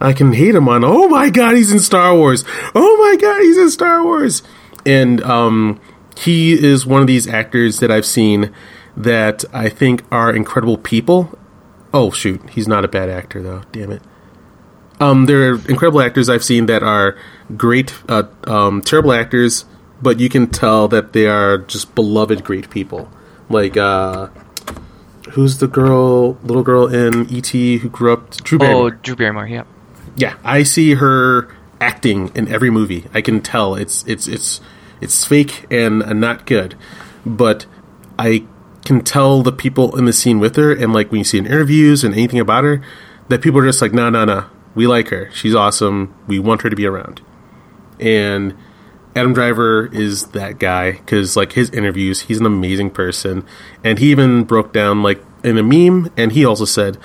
[0.00, 0.84] I can hate him on.
[0.84, 2.44] Oh my god, he's in Star Wars.
[2.74, 4.42] Oh my god, he's in Star Wars.
[4.84, 5.80] And um,
[6.16, 8.52] he is one of these actors that I've seen
[8.96, 11.38] that I think are incredible people.
[11.92, 13.62] Oh shoot, he's not a bad actor though.
[13.72, 14.02] Damn it.
[14.98, 17.18] Um, there are incredible actors I've seen that are
[17.56, 19.66] great, uh, um, terrible actors,
[20.00, 23.10] but you can tell that they are just beloved, great people.
[23.50, 24.28] Like, uh,
[25.32, 28.30] who's the girl, little girl in ET who grew up?
[28.38, 28.86] Drew Barrymore.
[28.86, 29.46] Oh, Drew Barrymore.
[29.46, 29.64] Yeah.
[30.16, 33.04] Yeah, I see her acting in every movie.
[33.12, 34.60] I can tell it's it's it's
[35.00, 36.74] it's fake and uh, not good,
[37.24, 37.66] but
[38.18, 38.46] I
[38.84, 41.46] can tell the people in the scene with her, and like when you see in
[41.46, 42.82] interviews and anything about her,
[43.28, 45.30] that people are just like, no, no, no, we like her.
[45.32, 46.14] She's awesome.
[46.26, 47.20] We want her to be around.
[48.00, 48.54] And
[49.14, 53.44] Adam Driver is that guy because like his interviews, he's an amazing person,
[53.84, 56.96] and he even broke down like in a meme, and he also said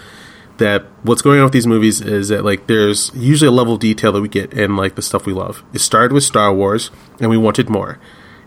[0.61, 3.79] that what's going on with these movies is that like there's usually a level of
[3.79, 5.63] detail that we get in like the stuff we love.
[5.73, 7.99] It started with Star Wars, and we wanted more,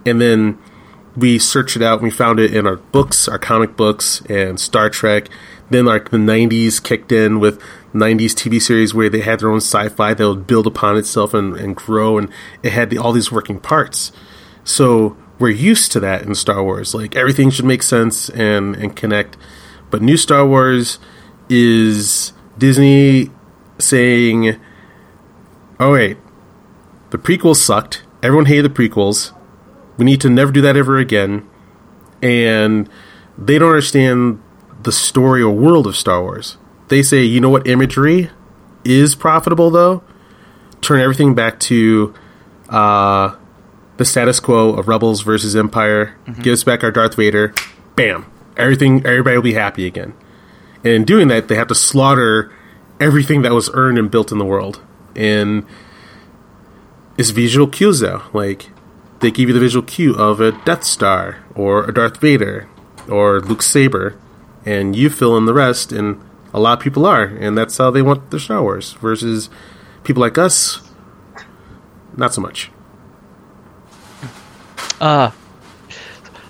[0.06, 0.58] and then
[1.16, 4.58] we searched it out and we found it in our books, our comic books, and
[4.58, 5.28] Star Trek.
[5.70, 7.60] Then like the '90s kicked in with
[7.92, 11.56] '90s TV series where they had their own sci-fi that would build upon itself and,
[11.56, 12.30] and grow, and
[12.62, 14.12] it had the, all these working parts.
[14.62, 16.94] So we're used to that in Star Wars.
[16.94, 19.36] Like everything should make sense and and connect.
[19.90, 20.98] But new Star Wars
[21.48, 23.30] is Disney
[23.78, 24.58] saying,
[25.80, 26.16] "Oh wait,
[27.10, 28.02] the prequels sucked.
[28.22, 29.32] Everyone hated the prequels.
[29.96, 31.46] We need to never do that ever again."
[32.22, 32.88] And
[33.36, 34.40] they don't understand
[34.82, 36.56] the story or world of Star Wars.
[36.88, 38.30] They say, "You know what imagery
[38.84, 40.02] is profitable though?
[40.80, 42.14] Turn everything back to
[42.68, 43.34] uh,
[43.96, 46.16] the status quo of Rebels versus Empire.
[46.42, 47.54] Give us back our Darth Vader.
[47.96, 48.26] Bam!
[48.56, 49.04] Everything.
[49.04, 50.14] Everybody will be happy again."
[50.84, 52.52] And in doing that, they have to slaughter
[53.00, 54.80] everything that was earned and built in the world.
[55.16, 55.66] And
[57.16, 58.22] it's visual cues, though.
[58.32, 58.70] Like,
[59.20, 62.68] they give you the visual cue of a Death Star, or a Darth Vader,
[63.08, 64.18] or Luke Saber,
[64.66, 66.20] and you fill in the rest, and
[66.52, 67.24] a lot of people are.
[67.24, 68.92] And that's how they want their Star Wars.
[68.94, 69.48] Versus
[70.02, 70.82] people like us,
[72.16, 72.70] not so much.
[75.00, 75.30] Uh,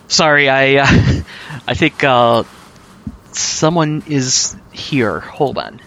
[0.07, 0.87] sorry, I uh,
[1.67, 2.43] I think uh,
[3.37, 5.19] someone is here.
[5.19, 5.81] Hold on.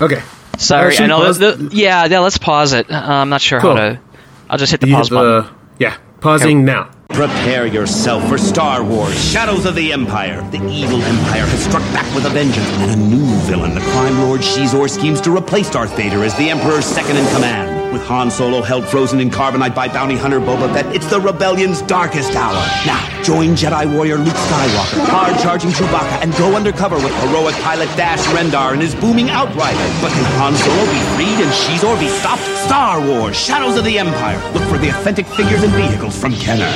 [0.00, 0.22] Okay.
[0.58, 1.32] Sorry, Uh, I know.
[1.32, 2.20] The, the- yeah, yeah.
[2.20, 2.90] Let's pause it.
[2.90, 3.76] Uh, I'm not sure Cool.
[3.76, 4.00] how to.
[4.48, 5.42] I'll just hit the You pause hit button.
[5.44, 6.90] the- yeah, pausing now.
[7.10, 10.40] Prepare yourself for Star Wars Shadows of the Empire.
[10.50, 14.18] The evil Empire has struck back with a vengeance, and a new villain, the crime
[14.20, 17.73] lord Xizor, schemes to replace Darth Vader as the Emperor's second in command.
[17.94, 21.80] With Han Solo held frozen in carbonite by bounty hunter Boba Fett, it's the rebellion's
[21.82, 22.58] darkest hour.
[22.84, 28.18] Now, join Jedi warrior Luke Skywalker, hard-charging Chewbacca, and go undercover with heroic pilot Dash
[28.34, 29.78] Rendar and his booming Outrider.
[30.02, 32.42] But can Han Solo be freed and Xizor be stopped?
[32.66, 34.42] Star Wars Shadows of the Empire.
[34.52, 36.74] Look for the authentic figures and vehicles from Kenner.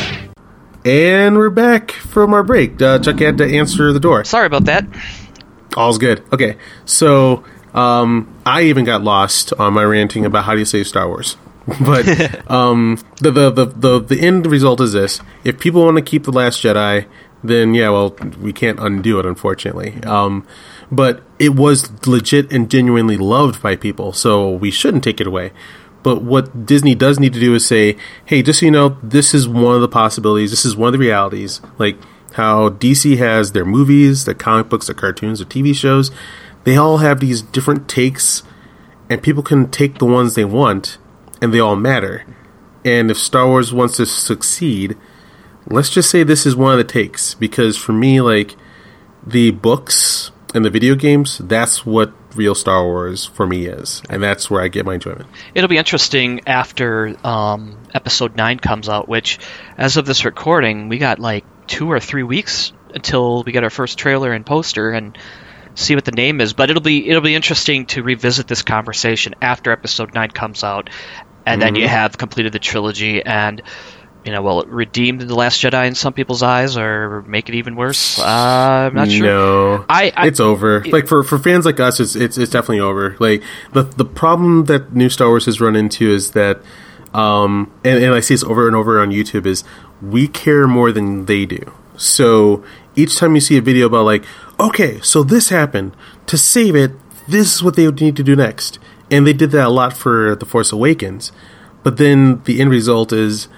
[0.84, 2.80] And we're back from our break.
[2.80, 4.22] Uh, Chuck had to answer the door.
[4.22, 4.86] Sorry about that.
[5.76, 6.22] All's good.
[6.32, 7.42] Okay, so
[7.74, 11.36] um, I even got lost on my ranting about how do you save Star Wars.
[11.84, 16.02] But um, the, the the the the end result is this: if people want to
[16.02, 17.06] keep the Last Jedi,
[17.44, 20.02] then yeah, well, we can't undo it, unfortunately.
[20.04, 20.46] Um,
[20.90, 25.52] but it was legit and genuinely loved by people, so we shouldn't take it away.
[26.02, 29.34] But what Disney does need to do is say, hey, just so you know, this
[29.34, 30.50] is one of the possibilities.
[30.50, 31.60] This is one of the realities.
[31.76, 31.98] Like
[32.34, 36.10] how DC has their movies, their comic books, their cartoons, their TV shows.
[36.68, 38.42] They all have these different takes,
[39.08, 40.98] and people can take the ones they want,
[41.40, 42.26] and they all matter.
[42.84, 44.94] And if Star Wars wants to succeed,
[45.66, 47.32] let's just say this is one of the takes.
[47.32, 48.54] Because for me, like,
[49.26, 54.02] the books and the video games, that's what real Star Wars for me is.
[54.10, 55.26] And that's where I get my enjoyment.
[55.54, 59.38] It'll be interesting after um, episode nine comes out, which,
[59.78, 63.70] as of this recording, we got like two or three weeks until we get our
[63.70, 65.16] first trailer and poster and
[65.78, 66.52] see what the name is.
[66.52, 70.90] But it'll be it'll be interesting to revisit this conversation after episode nine comes out,
[71.46, 71.90] and then you Mm-hmm.
[71.94, 73.62] have completed the trilogy and.
[74.24, 77.54] You know, will it redeem the Last Jedi in some people's eyes, or make it
[77.54, 78.18] even worse?
[78.18, 79.24] Uh, I'm not sure.
[79.24, 80.82] No, I- I- it's over.
[80.84, 83.16] like for, for fans like us, it's, it's it's definitely over.
[83.20, 86.60] Like the the problem that new Star Wars has run into is that,
[87.14, 89.64] um, and, and I see this over and over on YouTube is
[90.02, 91.72] we care more than they do.
[91.96, 92.64] So
[92.98, 94.24] each time you see a video about like,
[94.58, 96.92] okay, so this happened to save it,
[97.28, 98.78] this is what they would need to do next,
[99.10, 101.30] and they did that a lot for The Force Awakens.
[101.82, 103.48] But then the end result is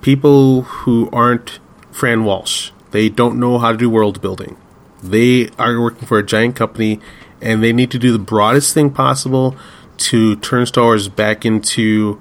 [0.00, 1.58] people who aren't
[1.92, 2.70] Fran Walsh.
[2.90, 4.56] They don't know how to do world building.
[5.02, 7.00] They are working for a giant company
[7.40, 9.56] and they need to do the broadest thing possible
[9.98, 12.20] to turn Star Wars back into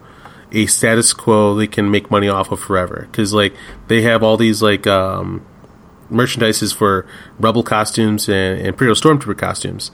[0.52, 3.08] a status quo they can make money off of forever.
[3.10, 3.54] Because like
[3.88, 5.46] they have all these like um,
[6.12, 7.06] merchandises for
[7.40, 9.92] Rebel costumes and Imperial Stormtrooper costumes.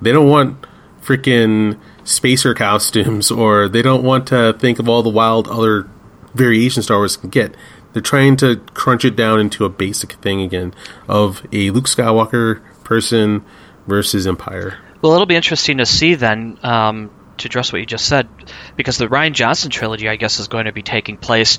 [0.00, 0.66] They don't want
[1.02, 5.88] freaking spacer costumes, or they don't want to think of all the wild other
[6.34, 7.54] variations Star Wars can get.
[7.92, 10.74] They're trying to crunch it down into a basic thing again
[11.08, 13.44] of a Luke Skywalker person
[13.86, 14.78] versus Empire.
[15.02, 18.28] Well, it'll be interesting to see then, um, to address what you just said,
[18.76, 21.58] because the Rian Johnson trilogy, I guess, is going to be taking place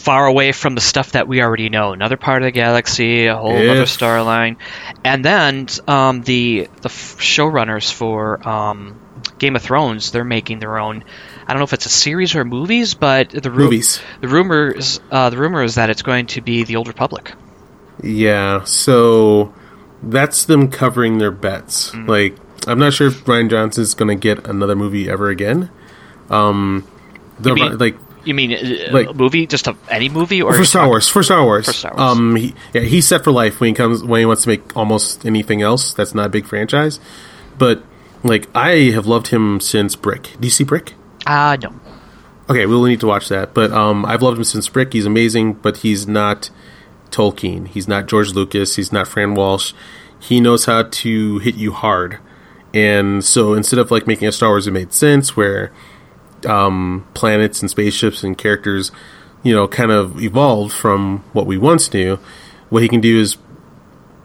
[0.00, 1.92] far away from the stuff that we already know.
[1.92, 4.56] Another part of the galaxy, a whole other star line,
[5.04, 9.00] and then um, the the showrunners for um,
[9.38, 11.04] Game of Thrones, they're making their own.
[11.46, 14.00] I don't know if it's a series or movies, but the ru- Movies.
[14.20, 17.32] The rumors, uh, the rumor is that it's going to be the Old Republic.
[18.02, 19.52] Yeah, so
[20.02, 21.94] that's them covering their bets.
[21.94, 22.36] Like,
[22.66, 25.70] I'm not sure if Rian Johnson's going to get another movie ever again.
[26.30, 26.86] Um,
[27.38, 30.64] the, mean- like You mean uh, Like- a movie, just a, any movie, or for
[30.64, 32.00] Star Wars, for Star Wars, For Star Wars.
[32.18, 34.76] Um, he, yeah, he's set for life when he comes when he wants to make
[34.76, 37.00] almost anything else that's not a big franchise.
[37.58, 37.82] But
[38.22, 40.24] like, I have loved him since Brick.
[40.38, 40.94] Do you see Brick?
[41.26, 41.72] Ah, no.
[42.48, 43.54] Okay, we'll need to watch that.
[43.54, 44.92] But um, I've loved him since Brick.
[44.92, 46.50] He's amazing, but he's not
[47.10, 47.68] Tolkien.
[47.68, 48.76] He's not George Lucas.
[48.76, 49.72] He's not Fran Walsh.
[50.18, 52.18] He knows how to hit you hard.
[52.74, 55.72] And so instead of like making a Star Wars that made sense, where
[56.46, 58.92] um, planets and spaceships and characters,
[59.42, 62.18] you know, kind of evolved from what we once knew,
[62.68, 63.36] what he can do is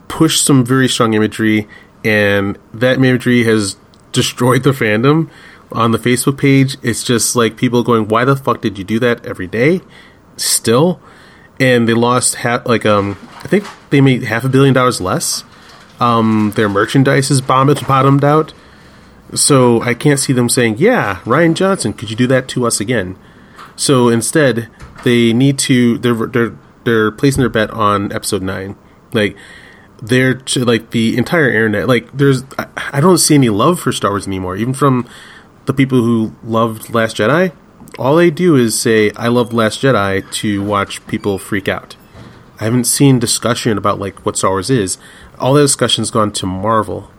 [0.07, 1.67] push some very strong imagery,
[2.03, 3.77] and that imagery has
[4.11, 5.29] destroyed the fandom.
[5.71, 8.99] On the Facebook page, it's just like people going, "Why the fuck did you do
[8.99, 9.81] that every day?"
[10.37, 10.99] Still,
[11.59, 12.65] and they lost half.
[12.67, 15.43] Like, um, I think they made half a billion dollars less.
[15.99, 18.53] Um, their merchandise is bombed, bottomed out.
[19.33, 22.79] So I can't see them saying, "Yeah, Rian Johnson, could you do that to us
[22.79, 23.17] again?"
[23.75, 24.69] So instead,
[25.03, 28.75] they need to they're they're they're placing their bet on episode nine.
[29.13, 29.35] Like
[30.01, 31.87] they're to, like the entire internet.
[31.87, 34.55] Like there's I, I don't see any love for Star Wars anymore.
[34.55, 35.07] Even from
[35.65, 37.51] the people who loved Last Jedi,
[37.97, 41.95] all they do is say, "I love Last Jedi" to watch people freak out.
[42.59, 44.97] I haven't seen discussion about like what Star Wars is.
[45.39, 47.11] All the discussion's gone to Marvel.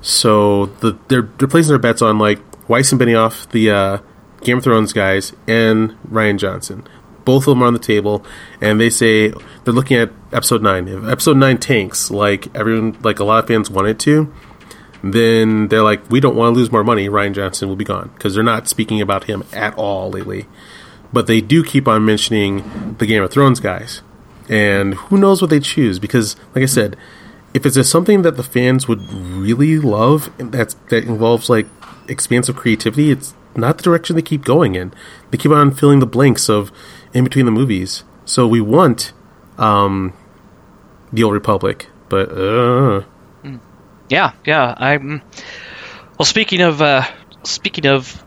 [0.00, 3.98] So the they're they're placing their bets on like Weiss and Benioff, the uh,
[4.42, 6.86] Game of Thrones guys, and Rian Johnson.
[7.24, 8.24] Both of them are on the table,
[8.60, 9.28] and they say
[9.64, 10.88] they're looking at episode nine.
[10.88, 14.32] If episode nine tanks, like everyone, like a lot of fans want it to,
[15.02, 17.08] then they're like, we don't want to lose more money.
[17.08, 20.46] Rian Johnson will be gone because they're not speaking about him at all lately.
[21.12, 24.00] But they do keep on mentioning the Game of Thrones guys,
[24.48, 25.98] and who knows what they choose?
[25.98, 26.96] Because, like I said,
[27.52, 31.66] if it's something that the fans would really love and that's that involves like
[32.08, 34.92] expansive creativity, it's not the direction they keep going in.
[35.30, 36.70] They keep on filling the blanks of
[37.12, 38.04] in between the movies.
[38.24, 39.12] So we want
[39.58, 40.12] um,
[41.12, 43.02] the Old Republic, but uh,
[44.08, 44.74] Yeah, yeah.
[44.76, 45.22] I'm.
[46.18, 47.04] Well, speaking of uh,
[47.44, 48.22] speaking of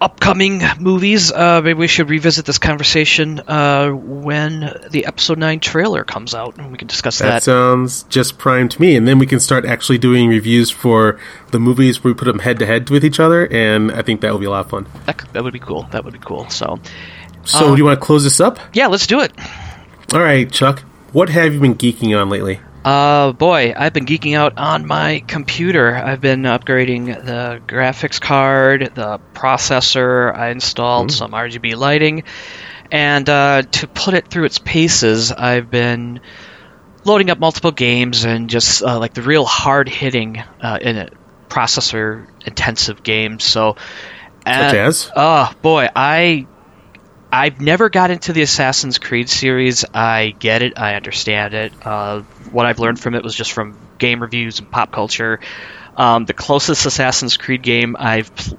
[0.00, 6.04] upcoming movies, uh, maybe we should revisit this conversation uh, when the episode nine trailer
[6.04, 7.42] comes out, and we can discuss that that.
[7.42, 8.96] sounds just prime to me.
[8.96, 11.18] And then we can start actually doing reviews for
[11.50, 14.20] the movies where we put them head to head with each other, and I think
[14.20, 14.86] that would be a lot of fun.
[15.06, 15.22] that.
[15.32, 15.84] That would be cool.
[15.92, 16.48] That would be cool.
[16.50, 16.78] So,
[17.44, 18.58] So, do you want to close this up?
[18.72, 19.32] yeah, let's do it.
[20.12, 20.80] All right, Chuck.
[21.12, 22.60] What have you been geeking on lately?
[22.86, 25.92] Uh, boy, I've been geeking out on my computer.
[25.92, 30.32] I've been upgrading the graphics card, the processor.
[30.32, 32.22] I installed some RGB lighting,
[32.92, 36.20] and uh, to put it through its paces, I've been
[37.02, 41.12] loading up multiple games and just uh, like the real hard hitting uh, in it
[41.48, 43.42] processor intensive games.
[43.42, 43.74] So,
[44.44, 45.10] Such as?
[45.16, 46.46] Oh boy, I
[47.32, 49.84] I've never got into the Assassin's Creed series.
[49.92, 50.78] I get it.
[50.78, 51.72] I understand it.
[51.84, 52.20] Uh,
[52.50, 55.40] what I've learned from it was just from game reviews and pop culture.
[55.96, 58.58] Um, the closest Assassin's Creed game I've pl-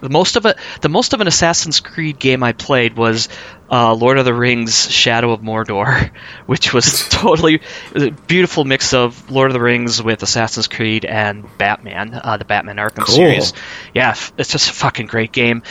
[0.00, 3.28] the most of it the most of an Assassin's Creed game I played was
[3.68, 6.10] uh, Lord of the Rings: Shadow of Mordor,
[6.46, 7.60] which was totally
[7.92, 12.36] was a beautiful mix of Lord of the Rings with Assassin's Creed and Batman, uh,
[12.36, 13.14] the Batman Arkham Cool.
[13.16, 13.52] series.
[13.92, 15.64] Yeah, it's just a fucking great game.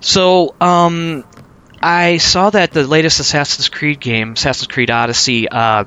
[0.00, 1.24] So, um,
[1.84, 5.84] I saw that the latest Assassin's Creed game, Assassin's Creed Odyssey, uh,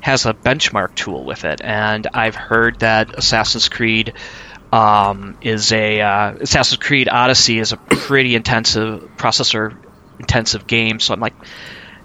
[0.00, 4.14] has a benchmark tool with it, and I've heard that Assassin's Creed
[4.72, 9.76] um, is a uh, Assassin's Creed Odyssey is a pretty intensive processor
[10.18, 10.98] intensive game.
[10.98, 11.34] So I'm like,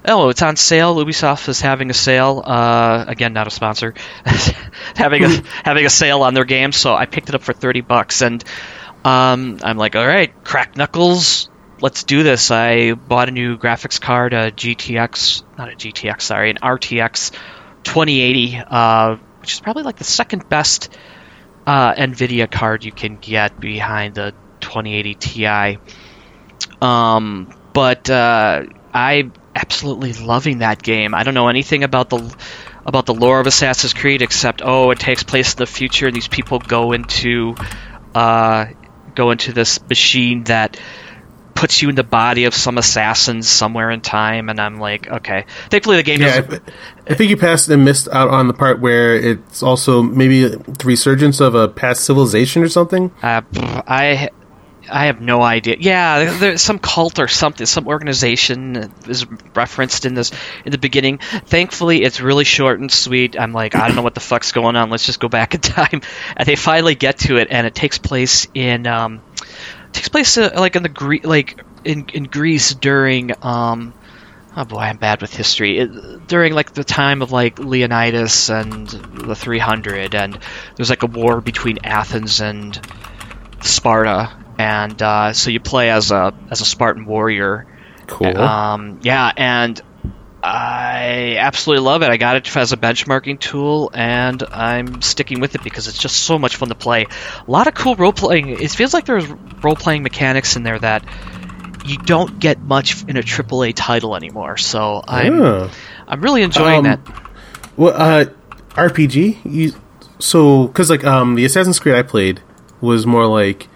[0.06, 0.94] oh, it's on sale.
[0.98, 2.44] Ubisoft is having a sale.
[2.46, 3.94] Uh, again, not a sponsor.
[4.98, 5.30] having a
[5.64, 8.44] having a sale on their game, so I picked it up for thirty bucks, and
[9.06, 11.50] um, I'm like, all right, crack knuckles.
[11.84, 12.50] Let's do this.
[12.50, 17.32] I bought a new graphics card, a GTX, not a GTX, sorry, an RTX
[17.84, 20.98] 2080, uh, which is probably like the second best
[21.68, 25.78] uh, NVIDIA card you can get behind the 2080 Ti.
[26.82, 28.64] Um, but uh,
[28.94, 31.14] I absolutely loving that game.
[31.14, 32.34] I don't know anything about the
[32.86, 36.08] about the lore of Assassin's Creed except oh, it takes place in the future.
[36.08, 37.56] And these people go into
[38.16, 38.68] uh,
[39.16, 40.80] go into this machine that
[41.64, 45.46] puts you in the body of some assassins somewhere in time, and I'm like, okay.
[45.70, 46.62] Thankfully, the game Yeah, doesn't.
[46.68, 50.44] I, I think you passed and missed out on the part where it's also maybe
[50.44, 53.12] the resurgence of a past civilization or something.
[53.22, 54.30] Uh, I
[54.92, 55.78] I have no idea.
[55.80, 60.34] Yeah, there's some cult or something, some organization is referenced in this
[60.66, 61.20] in the beginning.
[61.46, 63.40] Thankfully, it's really short and sweet.
[63.40, 64.90] I'm like, I don't know what the fuck's going on.
[64.90, 66.02] Let's just go back in time,
[66.36, 69.22] and they finally get to it, and it takes place in um,
[69.94, 73.94] takes place uh, like in the Gre- like in in Greece during um.
[74.56, 75.80] Oh boy, I'm bad with history.
[75.80, 80.38] It, during like the time of like Leonidas and the 300, and
[80.76, 82.80] there's like a war between Athens and
[83.62, 87.66] Sparta, and uh, so you play as a as a Spartan warrior.
[88.06, 88.38] Cool.
[88.38, 89.82] Um, yeah, and
[90.44, 92.10] I absolutely love it.
[92.10, 96.18] I got it as a benchmarking tool, and I'm sticking with it because it's just
[96.18, 97.06] so much fun to play.
[97.48, 98.50] A lot of cool role playing.
[98.50, 99.26] It feels like there's
[99.64, 101.06] role playing mechanics in there that
[101.86, 104.58] you don't get much in a AAA title anymore.
[104.58, 105.70] So I'm Ah.
[106.10, 107.00] I'm really enjoying Um, that.
[107.78, 108.26] Well, uh,
[108.72, 109.38] RPG.
[109.46, 109.74] You,
[110.20, 112.42] so, because like um, the Assassin's Creed I played
[112.82, 113.70] was more like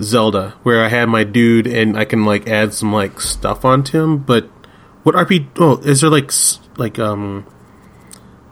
[0.00, 4.02] Zelda, where I had my dude and I can like add some like stuff onto
[4.02, 4.18] him.
[4.18, 4.50] But
[5.04, 5.46] what RP?
[5.58, 6.32] Oh, is there like
[6.76, 7.46] like um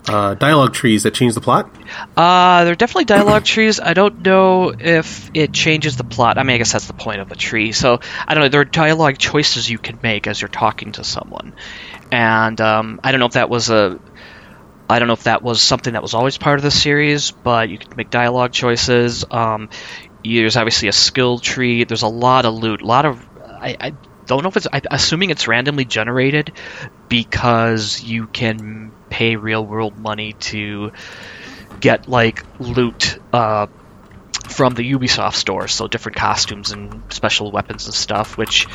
[0.09, 1.75] uh dialogue trees that change the plot?
[2.17, 3.81] Uh, there are definitely dialogue trees.
[3.81, 6.39] I don't know if it changes the plot.
[6.39, 7.73] I mean, I guess that's the point of a tree.
[7.73, 8.49] So I don't know.
[8.49, 11.55] There are dialogue choices you can make as you're talking to someone,
[12.13, 13.99] and um, I don't know if that was a.
[14.91, 17.71] I don't know if that was something that was always part of the series, but
[17.71, 19.25] you could make dialogue choices.
[19.31, 19.71] Um,
[20.23, 21.85] there's obviously a skill tree.
[21.85, 22.83] There's a lot of loot.
[22.83, 23.27] A lot of.
[23.41, 23.93] I, I
[24.37, 24.67] don't know if it's.
[24.73, 26.53] I'm assuming it's randomly generated
[27.09, 30.93] because you can pay real world money to
[31.81, 33.67] get like loot uh,
[34.49, 38.37] from the Ubisoft store, so different costumes and special weapons and stuff.
[38.37, 38.67] Which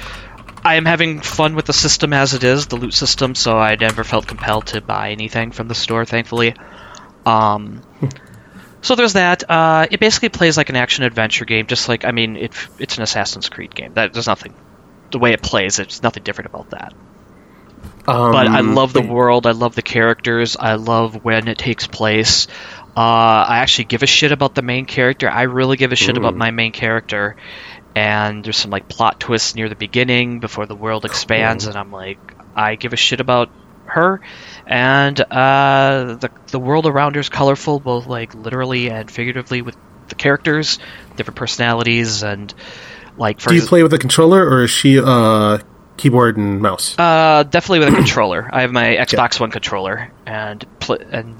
[0.63, 3.35] I am having fun with the system as it is, the loot system.
[3.35, 6.55] So I never felt compelled to buy anything from the store, thankfully.
[7.25, 7.81] Um,
[8.81, 9.49] so there's that.
[9.49, 12.97] Uh, it basically plays like an action adventure game, just like I mean, it, it's
[12.97, 13.93] an Assassin's Creed game.
[13.93, 14.53] That there's nothing.
[15.11, 16.93] The way it plays, it's nothing different about that
[18.07, 19.45] Um, but I love the world.
[19.47, 20.55] I love the characters.
[20.59, 22.47] I love when it takes place.
[22.95, 25.29] Uh, I actually give a shit about the main character.
[25.29, 27.35] I really give a shit about my main character.
[27.95, 31.71] And there's some like plot twists near the beginning before the world expands, Cool.
[31.71, 32.19] and I'm like,
[32.55, 33.49] I give a shit about
[33.85, 34.21] her.
[34.65, 39.77] And uh, the the world around her is colorful, both like literally and figuratively, with
[40.09, 40.79] the characters,
[41.15, 42.53] different personalities, and
[43.17, 45.59] like Do you play with a controller or is she uh
[45.97, 46.97] keyboard and mouse?
[46.97, 48.47] Uh, definitely with a controller.
[48.51, 51.35] I have my Xbox One controller, and pl- and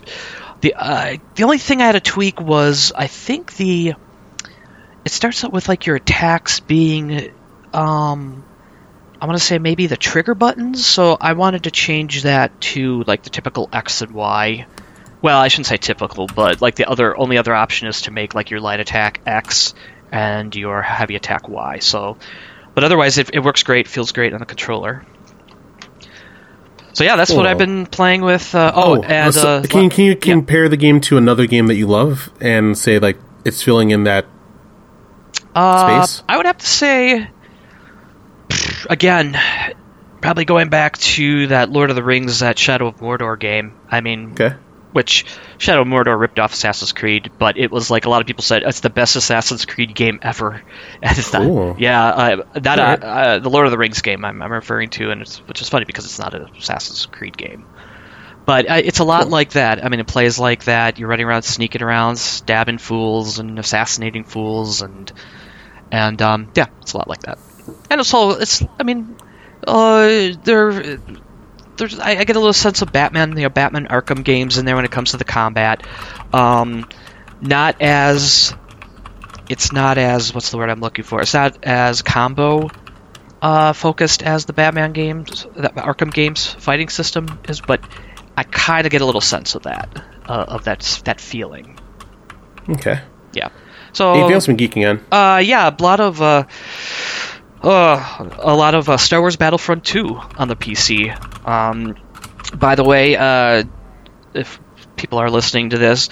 [0.61, 3.93] the uh, the only thing I had to tweak was I think the
[5.05, 7.32] it starts out with like your attacks being
[7.73, 8.43] um
[9.19, 10.86] I want to say maybe the trigger buttons.
[10.86, 14.67] So I wanted to change that to like the typical X and Y.
[15.21, 18.36] Well, I shouldn't say typical, but like the other only other option is to make
[18.36, 19.73] like your light attack X
[20.12, 21.80] and your heavy attack Y.
[21.80, 22.18] So,
[22.74, 25.05] but otherwise it, it works great, feels great on the controller.
[26.93, 28.55] So yeah, that's what I've been playing with.
[28.55, 30.34] Uh, oh, and so uh, can you, can you yeah.
[30.34, 34.05] compare the game to another game that you love and say like it's filling in
[34.05, 34.26] that
[35.53, 36.24] Uh, space?
[36.28, 37.30] I would have to say,
[38.89, 39.38] again,
[40.22, 43.74] probably going back to that Lord of the Rings, that Shadow of Mordor game.
[43.91, 44.55] I mean, Okay.
[44.91, 45.26] which
[45.60, 48.43] Shadow of Mordor ripped off Assassin's Creed, but it was like a lot of people
[48.43, 50.62] said it's the best Assassin's Creed game ever.
[51.01, 54.41] And it's not- yeah, uh, that uh, uh, the Lord of the Rings game I'm,
[54.41, 57.66] I'm referring to, and it's which is funny because it's not an Assassin's Creed game.
[58.45, 59.32] But uh, it's a lot Cool.
[59.32, 59.84] like that.
[59.84, 60.97] I mean, it plays like that.
[60.99, 65.12] You're running around, sneaking around, stabbing fools and assassinating fools, and
[65.91, 67.39] and um, yeah, it's a lot like that.
[67.89, 68.64] And it's all it's.
[68.80, 69.18] I mean,
[69.68, 70.97] Uh, there,
[71.78, 74.65] there's I, I get a little sense of Batman, you know, Batman Arkham games in
[74.65, 75.86] there when it comes to the combat.
[76.34, 76.88] Um,
[77.39, 78.53] not as,
[79.49, 81.21] it's not as what's the word I'm looking for?
[81.21, 82.69] It's not as combo
[83.41, 87.82] uh, focused as the Batman games, the Arkham games fighting system is, but
[88.36, 89.89] I kind of get a little sense of that,
[90.28, 91.80] uh, of that that feeling.
[92.69, 92.99] Okay.
[93.34, 93.49] Yeah.
[93.93, 95.05] So Anything else been geeking on?
[95.11, 96.43] uh, yeah, a lot of uh,
[97.62, 101.47] uh, a lot of uh, Star Wars Battlefront 2 on the PC.
[101.47, 101.95] Um,
[102.53, 103.64] by the way, uh,
[104.34, 104.60] if
[104.95, 106.10] people are listening to this,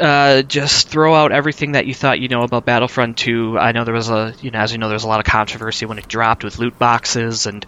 [0.00, 3.58] uh, just throw out everything that you thought you know about Battlefront 2.
[3.58, 5.86] I know there was a, you know, as you know, there's a lot of controversy
[5.86, 7.66] when it dropped with loot boxes, and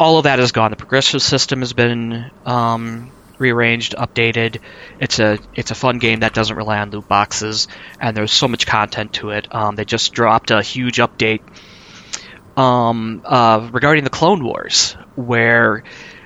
[0.00, 0.70] all of that is gone.
[0.70, 4.60] The progressive system has been um, rearranged, updated.
[4.98, 7.68] It's a it's a fun game that doesn't rely on loot boxes,
[8.00, 9.54] and there's so much content to it.
[9.54, 11.42] Um, they just dropped a huge update
[12.56, 15.84] um, uh, regarding the Clone Wars, where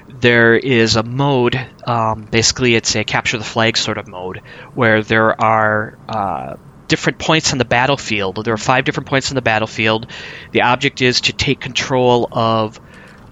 [0.08, 1.58] there is a mode.
[1.86, 4.42] Um, basically, it's a capture the flag sort of mode,
[4.74, 6.56] where there are uh,
[6.88, 8.44] different points on the battlefield.
[8.44, 10.06] There are five different points on the battlefield.
[10.52, 12.80] The object is to take control of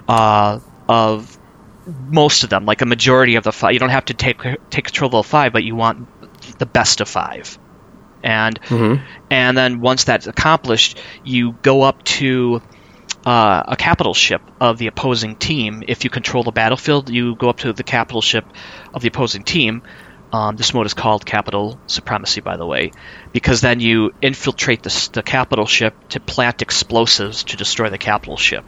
[0.08, 1.38] uh, of
[1.86, 3.72] most of them, like a majority of the five.
[3.72, 4.40] You don't have to take
[4.70, 6.08] take control of all five, but you want
[6.58, 7.58] the best of five.
[8.22, 8.58] And
[9.30, 12.62] and then once that's accomplished, you go up to
[13.24, 15.82] uh, a capital ship of the opposing team.
[15.86, 18.44] If you control the battlefield, you go up to the capital ship
[18.92, 19.82] of the opposing team.
[20.32, 22.90] Um, this mode is called Capital Supremacy, by the way,
[23.32, 28.36] because then you infiltrate the, the capital ship to plant explosives to destroy the capital
[28.36, 28.64] ship.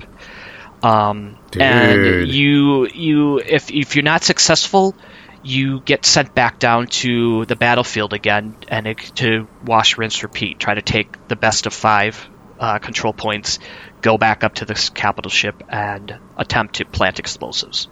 [0.83, 4.95] Um, and you you if if you're not successful,
[5.43, 10.61] you get sent back down to the battlefield again and it, to wash, rinse, repeat.
[10.61, 12.29] Try to take the best of five
[12.59, 13.59] uh, control points,
[14.03, 17.89] go back up to this capital ship, and attempt to plant explosives.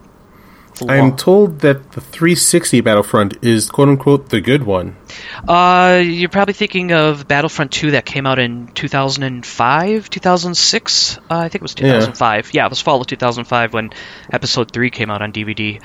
[0.89, 4.97] I am told that the 360 Battlefront is quote unquote the good one.
[5.47, 11.19] Uh, you're probably thinking of Battlefront 2 that came out in 2005, 2006.
[11.19, 12.53] Uh, I think it was 2005.
[12.53, 12.67] Yeah.
[12.67, 13.91] it was fall of 2005 when
[14.33, 15.81] Episode 3 came out on DVD.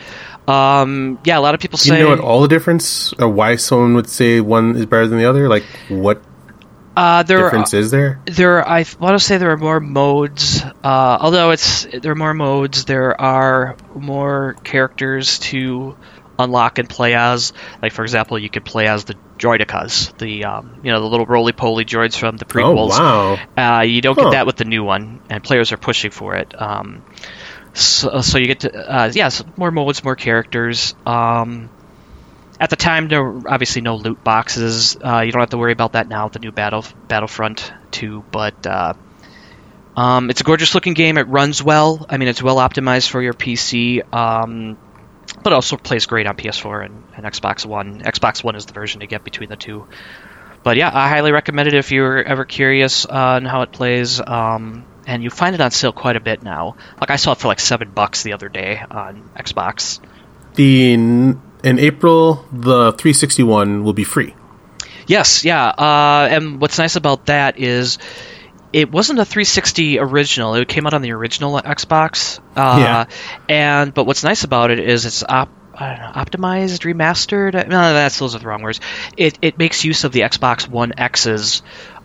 [0.50, 1.98] Um, yeah, a lot of people say.
[1.98, 5.20] you know what all the difference or why someone would say one is better than
[5.20, 5.48] the other?
[5.48, 6.24] Like what
[7.00, 8.20] uh, there difference is there?
[8.26, 10.62] there I want to say there are more modes.
[10.62, 15.98] Uh, although it's there are more modes, there are more characters to
[16.38, 17.54] unlock and play as.
[17.82, 21.26] Like for example, you could play as the Droidekas, the um, you know the little
[21.26, 22.92] roly poly droids from the prequels.
[22.94, 23.56] Oh prequels.
[23.58, 23.78] wow.
[23.80, 24.26] Uh, you don't Huh.
[24.26, 26.54] get that with the new one, and players are pushing for it.
[26.62, 27.04] Um,
[27.74, 30.96] so, so you get to uh, yeah, so more modes, more characters.
[31.06, 31.70] Um,
[32.60, 34.98] at the time, there were obviously no loot boxes.
[34.98, 38.26] Uh, you don't have to worry about that now with the new Battle Battlefront 2.
[38.32, 38.94] But uh,
[39.96, 41.18] um, it's a gorgeous looking game.
[41.18, 42.06] It runs well.
[42.10, 44.14] I mean, it's well optimized for your PC.
[44.14, 44.78] Um,
[45.42, 48.02] but also plays great on PS4 and, and Xbox One.
[48.02, 49.88] Xbox One is the version to get between the two.
[50.62, 54.20] But yeah, I highly recommend it if you're ever curious on how it plays.
[54.20, 56.76] Um, and you find it on sale quite a bit now.
[57.00, 60.00] Like I saw it for like seven bucks the other day on Xbox.
[60.56, 60.98] The
[61.64, 64.34] in April the 361 will be free.
[65.08, 65.68] Yes, yeah.
[65.68, 67.98] Uh, and what's nice about that is
[68.72, 70.54] it wasn't a 360 original.
[70.54, 72.40] It came out on the original Xbox.
[72.56, 73.06] Uh, Yeah.
[73.50, 76.12] And but what's nice about it is it's op- I don't know,
[76.48, 77.54] optimized, remastered.
[77.54, 78.80] No, that's those are the wrong words.
[79.18, 81.62] It it makes use of the Xbox One X's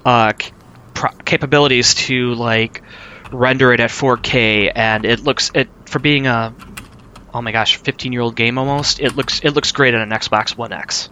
[0.07, 0.53] uh, c-
[0.95, 2.83] pro- capabilities to like
[3.33, 6.55] render it at 4K, and it looks it for being a
[7.35, 9.01] oh my gosh 15 year old game almost.
[9.01, 11.11] It looks it looks great on an Xbox One X.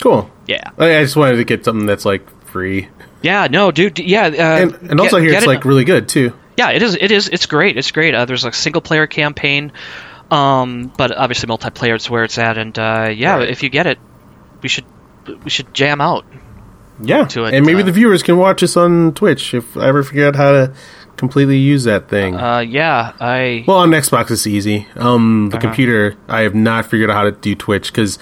[0.00, 0.30] Cool.
[0.46, 0.70] Yeah.
[0.78, 2.88] I I just wanted to get something that's like free,
[3.22, 3.98] Yeah, no, dude.
[3.98, 6.32] Yeah, uh, and and also get- here get it's it- like really good too.
[6.56, 6.96] yeah, it is.
[7.00, 7.28] It is.
[7.28, 7.76] It's great.
[7.76, 8.14] It's great.
[8.14, 9.72] Uh, there's a single player campaign,
[10.30, 12.56] um, but obviously multiplayer is where it's at.
[12.58, 13.48] And uh, yeah, Right.
[13.50, 13.98] if you get it,
[14.62, 14.84] we should
[15.44, 16.24] we should jam out.
[17.02, 19.88] Yeah, To it, and maybe uh, the viewers can watch us on Twitch if I
[19.88, 20.72] ever figure out how to
[21.16, 22.36] completely use that thing.
[22.36, 24.86] Uh, yeah, I well, on Xbox it's easy.
[24.96, 25.66] Um, the Uh-huh.
[25.66, 28.18] computer I have not figured out how to do Twitch because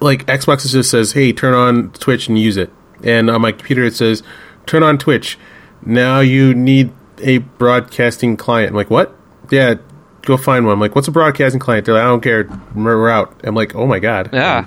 [0.00, 2.70] like Xbox just says, "Hey, turn on Twitch and use it,"
[3.02, 4.22] and on my computer it says,
[4.66, 5.38] "Turn on Twitch."
[5.84, 6.90] Now you need
[7.22, 8.70] a broadcasting client.
[8.70, 9.14] I'm like, what?
[9.50, 9.74] Yeah,
[10.22, 10.74] go find one.
[10.74, 11.86] I'm like, what's a broadcasting client?
[11.86, 12.48] They're like, I don't care.
[12.74, 13.40] We're out.
[13.44, 14.30] I'm like, oh my god.
[14.32, 14.66] Yeah.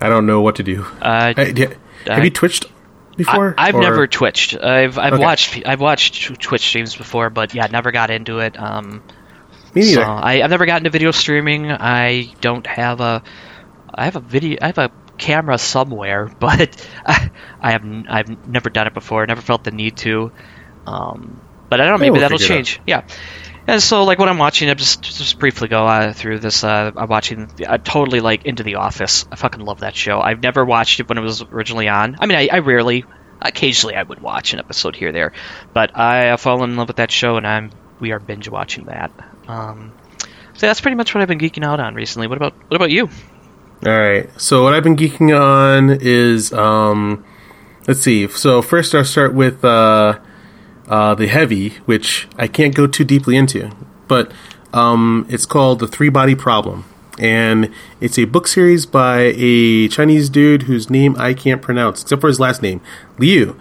[0.00, 0.84] I don't know what to do.
[1.02, 1.76] uh, d- have
[2.18, 2.66] I- you twitched
[3.24, 3.54] before?
[3.56, 4.56] I, have Or- never twitched.
[4.56, 5.22] I've I've Okay.
[5.22, 8.58] watched I've watched Twitch streams before, but yeah, never got into it.
[8.58, 9.02] Um,
[9.74, 9.94] Me neither.
[9.94, 11.70] So I, I've never gotten into video streaming.
[11.70, 13.22] I don't have a.
[13.94, 14.58] I have a video.
[14.62, 19.26] I have a camera somewhere, but I, I have n- I've never done it before.
[19.26, 20.32] Never felt the need to.
[20.86, 21.98] Um, but I don't know.
[21.98, 22.80] Maybe we'll that'll figure it change.
[22.86, 23.04] Yeah.
[23.70, 26.64] And so, like, when I'm watching, I'm just just briefly go uh, through this.
[26.64, 29.26] Uh, I'm watching, uh, totally like into the Office.
[29.30, 30.20] I fucking love that show.
[30.20, 32.16] I've never watched it when it was originally on.
[32.18, 33.04] I mean, I, I rarely,
[33.40, 35.32] occasionally, I would watch an episode here there,
[35.72, 38.86] but I have fallen in love with that show, and I'm we are binge watching
[38.86, 39.12] that.
[39.46, 39.92] Um,
[40.54, 42.26] so that's pretty much what I've been geeking out on recently.
[42.26, 43.08] What about what about you?
[43.86, 44.28] All right.
[44.40, 47.24] So what I've been geeking on is um,
[47.86, 48.26] let's see.
[48.26, 50.18] So first, I'll start with uh,
[50.90, 53.70] uh, the heavy, which I can't go too deeply into,
[54.08, 54.30] but
[54.74, 56.84] um, it's called the Three Body Problem,
[57.18, 62.20] and it's a book series by a Chinese dude whose name I can't pronounce except
[62.20, 62.80] for his last name,
[63.18, 63.58] Liu.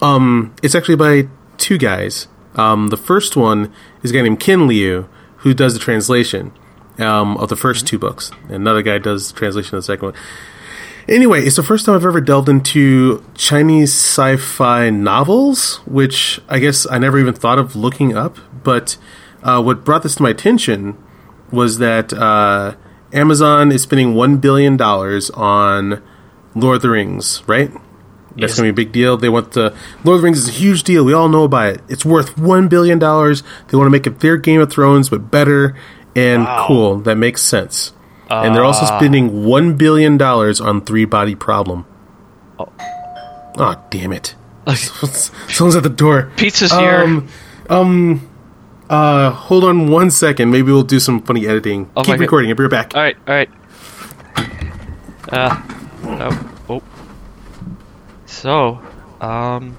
[0.00, 1.28] Um, it's actually by
[1.58, 2.26] two guys.
[2.54, 3.72] Um, the first one
[4.02, 5.08] is a guy named Ken Liu,
[5.38, 6.52] who does the translation
[6.98, 8.30] um, of the 1st two books.
[8.48, 10.14] Another guy does the translation of the second one.
[11.08, 16.58] Anyway, it's the first time I've ever delved into Chinese sci fi novels, which I
[16.58, 18.36] guess I never even thought of looking up.
[18.62, 18.96] But
[19.42, 20.96] uh, what brought this to my attention
[21.50, 22.74] was that uh,
[23.12, 26.02] Amazon is spending $1 billion on
[26.54, 27.70] Lord of the Rings, right?
[27.72, 28.56] That's Yes.
[28.58, 29.16] going to be a big deal.
[29.16, 29.74] They want the
[30.04, 31.04] Lord of the Rings is a huge deal.
[31.04, 31.80] We all know about it.
[31.88, 33.42] It's worth one billion dollars.
[33.68, 35.74] They want to make it their Game of Thrones, but better
[36.14, 36.64] and Wow.
[36.68, 36.98] cool.
[37.00, 37.92] That makes sense.
[38.30, 38.98] And they're also Ah.
[38.98, 41.84] spending one billion dollars on Three Body Problem.
[42.58, 42.68] Oh,
[43.58, 44.34] oh damn it!
[45.48, 46.30] Someone's at the door.
[46.36, 47.00] Pizza's here.
[47.02, 47.28] Um,
[47.68, 48.28] um,
[48.88, 50.50] uh, hold on one second.
[50.50, 51.90] Maybe we'll do some funny editing.
[51.96, 52.50] Oh Keep recording.
[52.50, 52.94] I'll be right back.
[52.94, 53.50] All right, all right.
[55.32, 55.62] Uh,
[56.04, 56.82] oh, oh.
[58.26, 58.80] So,
[59.20, 59.76] um,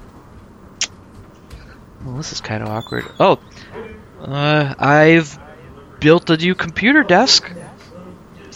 [2.04, 3.04] well, this is kind of awkward.
[3.20, 3.38] Oh,
[4.20, 5.38] uh, I've
[6.00, 7.50] built a new computer desk.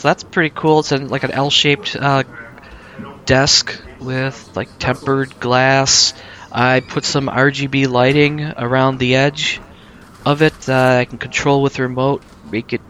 [0.06, 0.78] So that's pretty cool.
[0.78, 2.22] It's in like an L-shaped uh,
[3.24, 6.14] desk with like tempered glass.
[6.52, 9.60] I put some RGB lighting around the edge
[10.24, 10.68] of it.
[10.68, 12.82] Uh, I can control with the remote, make it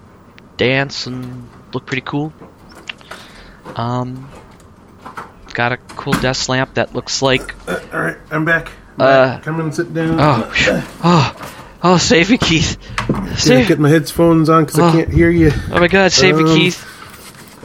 [0.59, 2.35] dance and look pretty cool.
[3.77, 4.29] Um,
[5.55, 8.71] got a cool desk lamp that looks like All right, I'm back.
[8.99, 9.41] Uh.
[9.41, 10.19] Come and sit down.
[10.21, 10.53] oh,
[11.03, 11.53] oh,
[11.83, 12.77] oh, save me, Keith.
[13.09, 14.93] Yeah, Save, get my headphones on because I Oh.
[14.93, 15.51] can't hear you.
[15.73, 16.93] oh my God, save me, Um, Keith.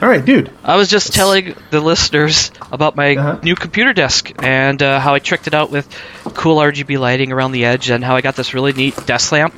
[0.02, 0.50] All right, dude.
[0.64, 3.40] I was just telling the listeners about my Uh-huh.
[3.44, 5.88] new computer desk and uh, how I tricked it out with
[6.34, 9.54] cool RGB lighting around the edge, and how I got this really neat desk lamp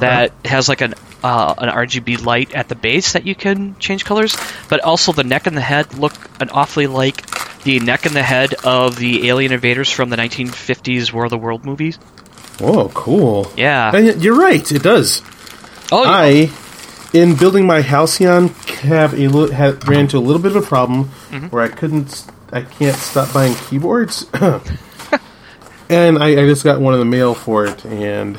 [0.00, 4.04] that has like an uh, an RGB light at the base that you can change
[4.04, 4.36] colors,
[4.68, 7.24] but also the neck and the head look an awfully like
[7.62, 11.38] the neck and the head of the alien invaders from the 1950s War of the
[11.38, 11.96] World movies.
[12.60, 13.50] Whoa, cool.
[13.56, 13.90] Yeah.
[13.94, 14.70] And you're right.
[14.70, 15.22] It does.
[15.92, 16.10] Oh, yeah.
[17.12, 18.48] In building my Halcyon,
[18.82, 19.50] have a li-
[19.86, 21.46] ran into a little bit of a problem Mm-hmm.
[21.46, 24.26] where I couldn't, I can't stop buying keyboards,
[25.88, 28.38] and I, I just got one in the mail for it, and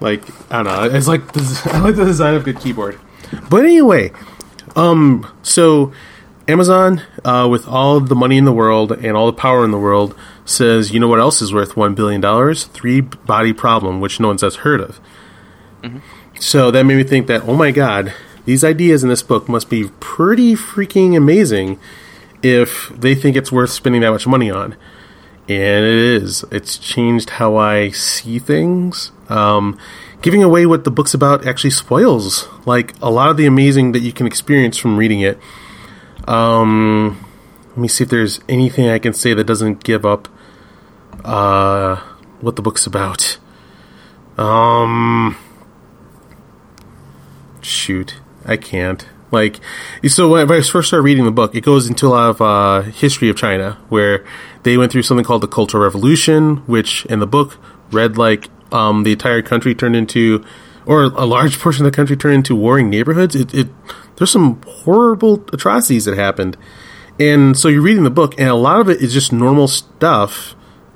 [0.00, 0.22] like
[0.52, 2.98] I don't know, it's like this, I like the design of a good keyboard.
[3.48, 4.12] But anyway,
[4.76, 5.92] um, so
[6.48, 9.78] Amazon, uh, with all the money in the world and all the power in the
[9.78, 10.14] world,
[10.44, 12.64] says, you know what else is worth one billion dollars?
[12.64, 15.00] Three body problem, which no one's ever heard of.
[16.42, 18.12] So that made me think that, oh my god,
[18.46, 21.78] these ideas in this book must be pretty freaking amazing
[22.42, 24.72] if they think it's worth spending that much money on.
[25.48, 26.44] And it is.
[26.50, 29.12] It's changed how I see things.
[29.28, 29.78] Um,
[30.20, 34.00] giving away what the book's about actually spoils like a lot of the amazing that
[34.00, 35.38] you can experience from reading it.
[36.26, 37.24] Um,
[37.68, 40.28] let me see if there's anything I can say that doesn't give up
[41.24, 42.02] uh,
[42.40, 43.38] what the book's about.
[44.36, 45.36] Um,
[47.64, 49.06] shoot, I can't.
[49.30, 49.60] Like,
[50.06, 52.82] so when I first started reading the book, it goes into a lot of uh,
[52.90, 54.24] history of China, where
[54.62, 57.56] they went through something called the Cultural Revolution, which in the book
[57.90, 60.44] read like um, the entire country turned into,
[60.84, 63.34] or a large portion of the country turned into warring neighborhoods.
[63.34, 63.68] It, it
[64.16, 66.58] there's some horrible atrocities that happened,
[67.18, 70.54] and so you're reading the book, and a lot of it is just normal stuff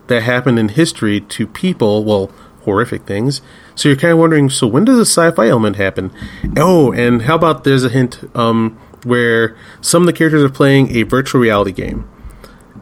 [0.09, 2.05] that happened in history to people.
[2.05, 2.31] Well,
[2.67, 3.41] horrific things.
[3.77, 6.13] So you're kind of wondering, so when does the sci-fi element happen?
[6.57, 10.95] Oh, and how about there's a hint um, where some of the characters are playing
[10.95, 12.09] a virtual reality game,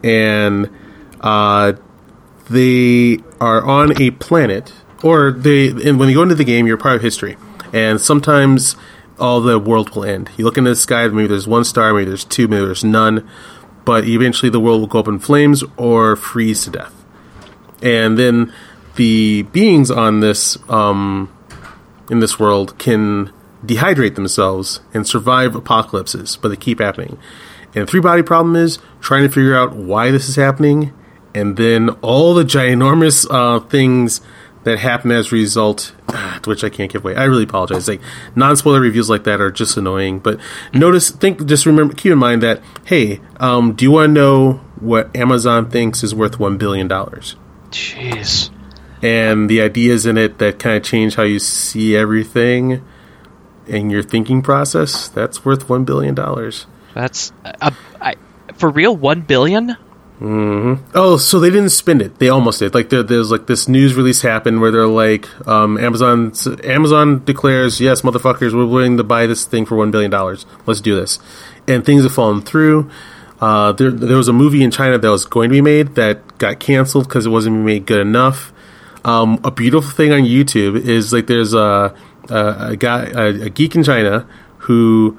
[0.03, 0.69] and
[1.21, 1.73] uh,
[2.49, 4.73] they are on a planet,
[5.03, 7.37] or they, and when you go into the game, you're part of history,
[7.71, 8.75] and sometimes
[9.19, 10.31] all the world will end.
[10.35, 13.29] You look into the sky, maybe there's one star, maybe there's two, maybe there's none,
[13.85, 17.05] but eventually the world will go up in flames or freeze to death
[17.81, 18.53] and then
[18.95, 21.31] the beings on this um,
[22.09, 23.31] in this world can
[23.65, 27.17] dehydrate themselves and survive apocalypses, but they keep happening.
[27.73, 30.93] And three body problem is trying to figure out why this is happening,
[31.33, 34.21] and then all the ginormous uh, things
[34.63, 37.15] that happen as a result, ah, which I can't give away.
[37.15, 37.87] I really apologize.
[37.87, 38.01] Like
[38.35, 40.19] non spoiler reviews like that are just annoying.
[40.19, 40.39] But
[40.73, 44.53] notice, think, just remember, keep in mind that hey, um, do you want to know
[44.79, 47.35] what Amazon thinks is worth one billion dollars?
[47.69, 48.54] Jeez.
[49.01, 52.83] And the ideas in it that kind of change how you see everything
[53.67, 55.07] and your thinking process.
[55.09, 56.65] That's worth one billion dollars.
[56.93, 57.71] That's uh,
[58.01, 58.15] I,
[58.55, 58.95] for real.
[58.95, 59.77] One billion.
[60.21, 62.19] Oh, so they didn't spend it.
[62.19, 62.73] They almost did.
[62.73, 66.31] Like there, there's like this news release happened where they're like, um, Amazon
[66.63, 70.45] Amazon declares, yes, motherfuckers, we're willing to buy this thing for one billion dollars.
[70.65, 71.19] Let's do this.
[71.67, 72.89] And things have fallen through.
[73.41, 76.37] Uh, there, there was a movie in China that was going to be made that
[76.37, 78.53] got canceled because it wasn't made good enough.
[79.05, 81.95] Um, a beautiful thing on YouTube is like there's a
[82.29, 84.27] a, a guy a, a geek in China
[84.57, 85.17] who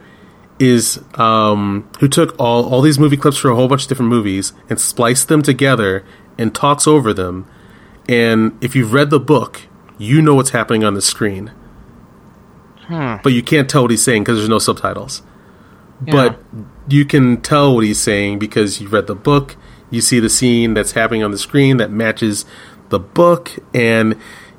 [0.59, 4.11] is um, who took all all these movie clips for a whole bunch of different
[4.11, 6.05] movies and spliced them together
[6.37, 7.47] and talks over them.
[8.09, 9.62] And if you've read the book,
[9.99, 11.53] you know what's happening on the screen,
[13.22, 15.22] but you can't tell what he's saying because there's no subtitles.
[16.12, 16.41] But
[16.89, 19.57] you can tell what he's saying because you've read the book.
[19.91, 22.45] You see the scene that's happening on the screen that matches
[22.89, 24.16] the book, and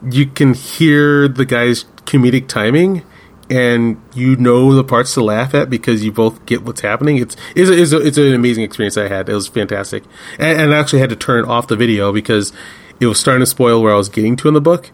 [0.09, 3.03] you can hear the guy's comedic timing,
[3.49, 7.17] and you know the parts to laugh at because you both get what's happening.
[7.17, 9.29] It's it's, a, it's, a, it's an amazing experience I had.
[9.29, 10.03] It was fantastic,
[10.39, 12.53] and, and I actually had to turn off the video because
[12.99, 14.91] it was starting to spoil where I was getting to in the book.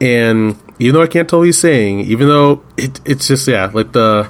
[0.00, 3.70] And even though I can't tell what he's saying, even though it, it's just yeah,
[3.72, 4.28] like the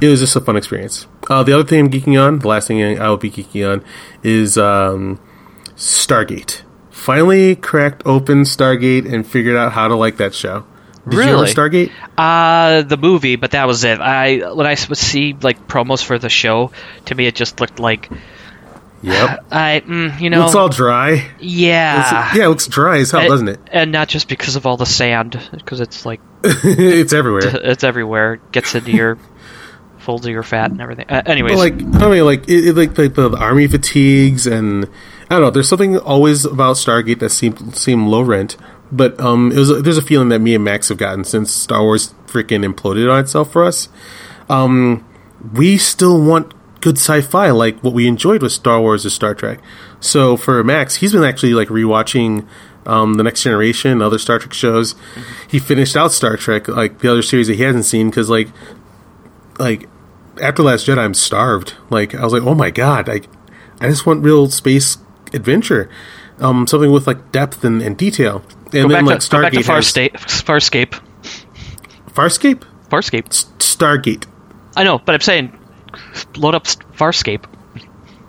[0.00, 1.06] it was just a fun experience.
[1.28, 3.84] Uh, the other thing I'm geeking on, the last thing I will be geeking on,
[4.22, 5.20] is um,
[5.74, 6.62] Stargate.
[7.06, 10.64] Finally cracked open Stargate and figured out how to like that show.
[11.08, 11.92] Did you ever Stargate?
[12.18, 14.00] Uh, the movie, but that was it.
[14.00, 16.72] I when I see like promos for the show,
[17.04, 18.10] to me it just looked like
[19.02, 19.44] Yep.
[19.52, 21.30] I, mm, you know, it's all dry.
[21.38, 23.60] yeah, It's- yeah, it looks dry as hell, And- doesn't it?
[23.70, 27.42] And not just because of all the sand, because it's like it's everywhere.
[27.70, 28.32] it's everywhere.
[28.34, 29.16] It gets into your
[29.98, 31.06] folds of your fat and everything.
[31.08, 34.48] Uh, anyways, But, like I mean, like it, it, like like the, the army fatigues,
[34.48, 34.88] and
[35.28, 35.50] I don't know.
[35.50, 38.56] There's something always about Stargate that seemed seemed low rent,
[38.92, 41.82] but um, it was there's a feeling that me and Max have gotten since Star
[41.82, 43.88] Wars freaking imploded on itself for us.
[44.48, 45.04] Um,
[45.52, 49.58] we still want good sci-fi, like what we enjoyed with Star Wars or Star Trek.
[49.98, 52.46] So for Max, he's been actually like rewatching.
[52.86, 54.94] Um, the Next Generation, other Star Trek shows.
[55.48, 58.48] He finished out Star Trek, like the other series that he hasn't seen, because like
[59.58, 59.88] like
[60.40, 61.74] after Last Jedi, I'm starved.
[61.90, 63.22] Like I was like, oh my god, I
[63.80, 64.98] I just want real space
[65.34, 65.88] adventure,
[66.38, 68.42] um, something with like depth and, and detail.
[68.72, 70.92] And go then like to, go back to Stargate, has- Farscape.
[70.92, 71.00] Farscape.
[72.12, 73.26] Farscape, Farscape.
[73.28, 74.24] S- Stargate,
[74.76, 75.58] I know, but I'm saying,
[76.36, 77.44] load up Farscape.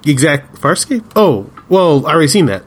[0.06, 1.04] exact Farscape.
[1.16, 2.64] Oh, well, I already seen that.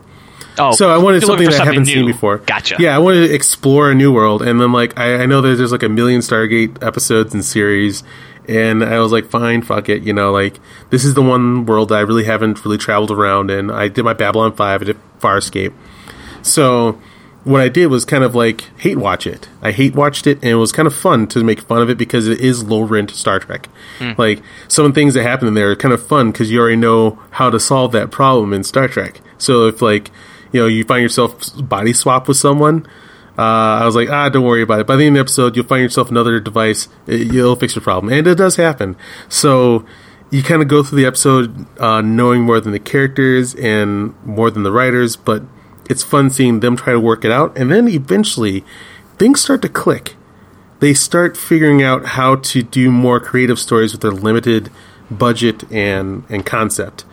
[0.58, 2.38] Oh, so I wanted something that I haven't seen before.
[2.38, 2.76] Gotcha.
[2.78, 5.56] Yeah, I wanted to explore a new world, and then like I, I know that
[5.56, 8.02] there's like a million Stargate episodes and series,
[8.48, 10.58] and I was like, fine, fuck it, you know, like
[10.90, 13.70] this is the one world that I really haven't really traveled around in.
[13.70, 15.72] I did my Babylon Five, I did Farscape,
[16.42, 17.00] so
[17.44, 19.48] what I did was kind of like hate watch it.
[19.62, 21.96] I hate watched it, and it was kind of fun to make fun of it
[21.98, 23.68] because it is low rent Star Trek.
[23.98, 24.12] Hmm.
[24.18, 26.60] Like some of the things that happen in there are kind of fun because you
[26.60, 29.20] already know how to solve that problem in Star Trek.
[29.38, 30.10] So if like
[30.52, 32.86] you know you find yourself body swap with someone.
[33.40, 34.86] Uh, I was like, ah, don't worry about it.
[34.86, 36.88] By the end of the episode, you'll find yourself another device.
[37.06, 38.96] It, you'll fix your problem, and it does happen.
[39.30, 39.86] So
[40.30, 44.50] you kind of go through the episode uh, knowing more than the characters and more
[44.50, 45.42] than the writers, but
[45.88, 48.62] it's fun seeing them try to work it out, and then eventually
[49.16, 50.16] things start to click.
[50.80, 54.70] They start figuring out how to do more creative stories with their limited
[55.10, 57.06] budget and and concept.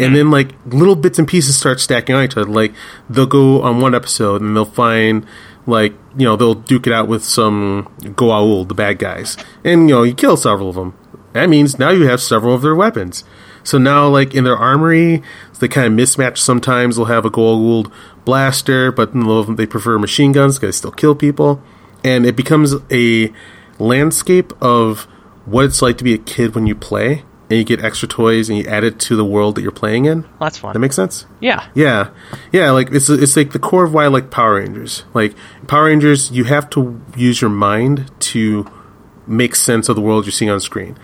[0.00, 2.50] And then like little bits and pieces start stacking on each other.
[2.50, 2.72] Like
[3.08, 5.24] they'll go on one episode and they'll find
[5.66, 9.94] like you know they'll duke it out with some Goa'uld, the bad guys, and you
[9.94, 10.96] know you kill several of them.
[11.32, 13.24] That means now you have several of their weapons.
[13.64, 15.22] So now, like in their armory,
[15.58, 16.38] they kind of mismatch.
[16.38, 17.90] Sometimes they'll have a Goa'uld
[18.24, 19.12] blaster, but
[19.56, 21.62] they prefer machine guns because they still kill people.
[22.04, 23.32] And it becomes a
[23.78, 25.04] landscape of
[25.46, 28.48] what it's like to be a kid when you play, and you get extra toys
[28.48, 30.22] and you add it to the world that you're playing in.
[30.22, 30.72] Well, that's fun.
[30.72, 31.26] That makes sense.
[31.40, 31.68] yeah.
[31.74, 32.10] Yeah,
[32.52, 32.70] yeah.
[32.70, 35.04] Like it's it's like the core of why I like Power Rangers.
[35.12, 35.34] Like
[35.66, 38.70] Power Rangers, you have to use your mind to
[39.26, 40.96] make sense of the world you're seeing on screen,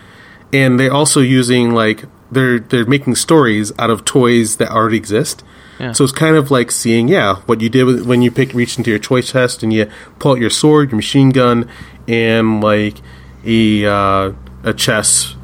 [0.52, 5.44] and they're also using like they're they're making stories out of toys that already exist.
[5.78, 5.92] Yeah.
[5.92, 8.76] So it's kind of like seeing, yeah, what you did with, when you pick reach
[8.76, 11.70] into your toy chest and you pull out your sword, your machine gun,
[12.06, 12.98] and like
[13.46, 14.32] a uh,
[14.62, 15.36] a chess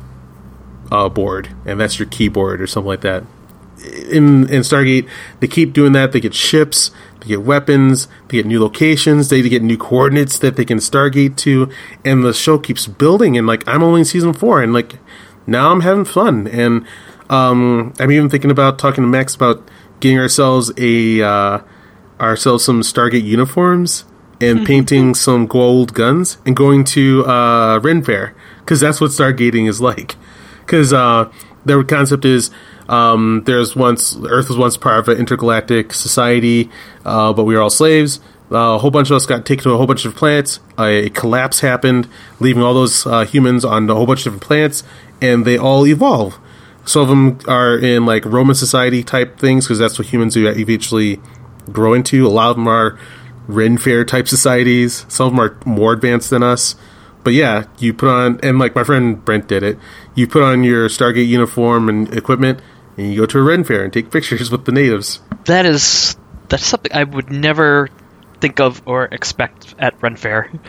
[0.90, 3.24] uh, board, and that's your keyboard or something like that.
[4.10, 5.08] in in Stargate,
[5.40, 6.12] they keep doing that.
[6.12, 10.56] They get ships, they get weapons, they get new locations, they get new coordinates that
[10.56, 11.70] they can Stargate to,
[12.04, 13.36] and the show keeps building.
[13.36, 14.98] And like I'm only in season four, and like
[15.46, 16.86] now I'm having fun, and
[17.28, 19.68] um, I'm even thinking about talking to Max about
[20.00, 21.60] getting ourselves a uh,
[22.20, 24.04] ourselves some Stargate uniforms
[24.40, 29.68] and painting some gold guns and going to uh, Ren Fair because that's what Stargating
[29.68, 30.16] is like.
[30.66, 31.30] Because uh,
[31.64, 32.50] their concept is
[32.88, 36.70] um, there's once Earth was once part of an intergalactic society,
[37.04, 38.20] uh, but we were all slaves.
[38.50, 40.60] Uh, a whole bunch of us got taken to a whole bunch of planets.
[40.78, 42.08] a collapse happened,
[42.38, 44.84] leaving all those uh, humans on a whole bunch of different planets,
[45.20, 46.38] and they all evolve.
[46.84, 51.20] Some of them are in like Roman society type things because that's what humans eventually
[51.72, 52.24] grow into.
[52.24, 52.96] A lot of them are
[53.48, 55.04] Ren Fair type societies.
[55.08, 56.76] Some of them are more advanced than us.
[57.24, 59.78] But yeah, you put on, and like my friend Brent did it,
[60.16, 62.60] you put on your Stargate uniform and equipment,
[62.96, 65.20] and you go to a Ren Fair and take pictures with the natives.
[65.44, 66.16] That is
[66.48, 67.88] that's something I would never
[68.40, 70.50] think of or expect at Ren Fair.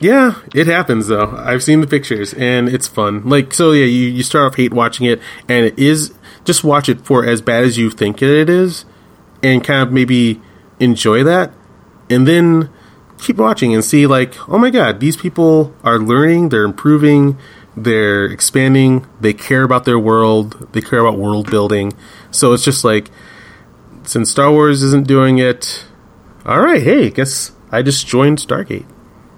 [0.00, 1.34] Yeah, it happens though.
[1.36, 3.28] I've seen the pictures and it's fun.
[3.28, 6.14] Like so, yeah, you, you start off hate watching it, and it is
[6.44, 8.84] just watch it for as bad as you think it is,
[9.42, 10.40] and kind of maybe
[10.78, 11.52] enjoy that,
[12.08, 12.70] and then
[13.18, 17.36] keep watching and see like, oh my god, these people are learning, they're improving,
[17.82, 21.92] they're expanding, they care about their world, they care about world building.
[22.30, 23.10] So it's just like,
[24.04, 25.84] since Star Wars isn't doing it,
[26.44, 28.86] all right, hey, guess I just joined Stargate.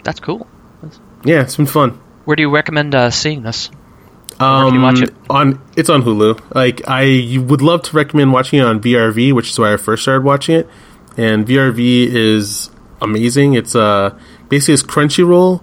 [0.05, 0.47] That's cool.
[1.25, 2.01] Yeah, it's been fun.
[2.25, 3.71] Where do you recommend uh, seeing this?
[4.39, 5.15] Um, you watch it?
[5.29, 6.55] On it's on Hulu.
[6.55, 10.03] Like I would love to recommend watching it on VRV, which is why I first
[10.03, 10.69] started watching it.
[11.19, 12.71] And VRV is
[13.03, 13.53] amazing.
[13.53, 14.19] It's uh
[14.49, 15.63] basically it's Crunchyroll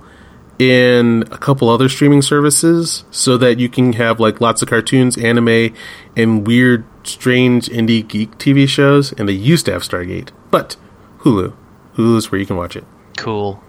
[0.59, 5.17] and a couple other streaming services, so that you can have like lots of cartoons,
[5.17, 5.73] anime,
[6.15, 9.11] and weird, strange indie geek TV shows.
[9.13, 10.75] And they used to have Stargate, but
[11.19, 11.53] Hulu,
[11.95, 12.85] Hulu is where you can watch it.
[13.17, 13.61] Cool.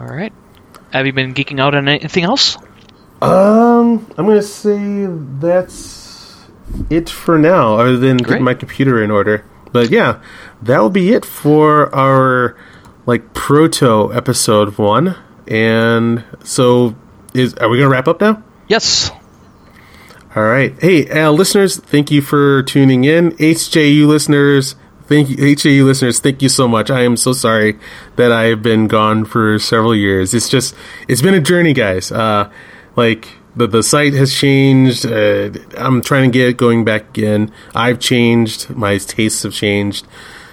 [0.00, 0.32] All right.
[0.92, 2.56] Have you been geeking out on anything else?
[3.22, 5.06] Um, I'm gonna say
[5.40, 6.44] that's
[6.90, 8.28] it for now, other than Great.
[8.28, 9.44] getting my computer in order.
[9.72, 10.20] But yeah,
[10.62, 12.56] that will be it for our
[13.06, 15.16] like proto episode one.
[15.48, 16.94] And so,
[17.34, 18.42] is are we gonna wrap up now?
[18.68, 19.10] Yes.
[20.34, 20.74] All right.
[20.80, 23.32] Hey, uh, listeners, thank you for tuning in.
[23.32, 25.36] HJU listeners, thank you.
[25.36, 26.90] HJU listeners, thank you so much.
[26.90, 27.78] I am so sorry
[28.16, 30.32] that I have been gone for several years.
[30.32, 30.74] It's just,
[31.06, 32.10] it's been a journey, guys.
[32.10, 32.50] Uh,
[32.96, 35.04] like the the site has changed.
[35.04, 37.52] Uh, I'm trying to get it going back in.
[37.74, 38.70] I've changed.
[38.70, 40.06] My tastes have changed.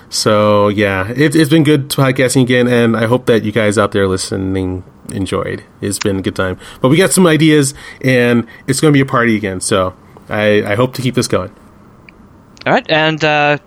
[0.09, 3.91] So yeah, it, it's been good podcasting again, and I hope that you guys out
[3.91, 5.63] there listening enjoyed.
[5.81, 6.59] It's been a good time.
[6.81, 9.61] But we got some ideas, and it's going to be a party again.
[9.61, 9.95] So
[10.27, 11.53] I, I hope to keep this going.
[12.65, 13.57] All right, and uh,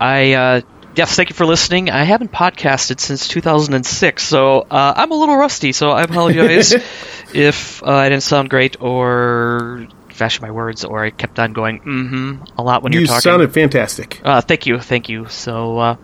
[0.00, 0.60] I uh,
[0.96, 1.90] yes, thank you for listening.
[1.90, 5.72] I haven't podcasted since 2006, so uh, I'm a little rusty.
[5.72, 6.72] So I apologize
[7.34, 9.86] if uh, I didn't sound great or
[10.16, 13.16] fashion my words, or I kept on going mm-hmm a lot when You you're talking.
[13.18, 14.20] You sounded fantastic.
[14.24, 15.26] Uh, thank you, thank you.
[15.28, 15.96] So, uh,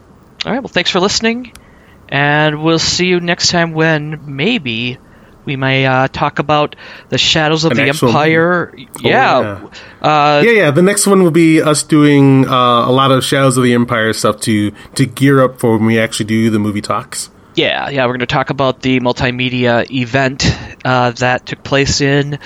[0.45, 1.53] all right, well, thanks for listening,
[2.09, 4.99] and we'll see you next time when maybe
[5.45, 6.77] we may uh, talk about
[7.09, 8.73] the Shadows of An the Empire.
[9.01, 9.67] yeah,
[10.01, 10.71] Uh, yeah, yeah.
[10.71, 14.13] The next one will be us doing uh, a lot of Shadows of the Empire
[14.13, 17.31] stuff to to gear up for when we actually do the movie talks.
[17.55, 18.07] yeah, yeah.
[18.07, 20.47] We're going to talk about the multimedia event
[20.85, 22.39] uh, that took place in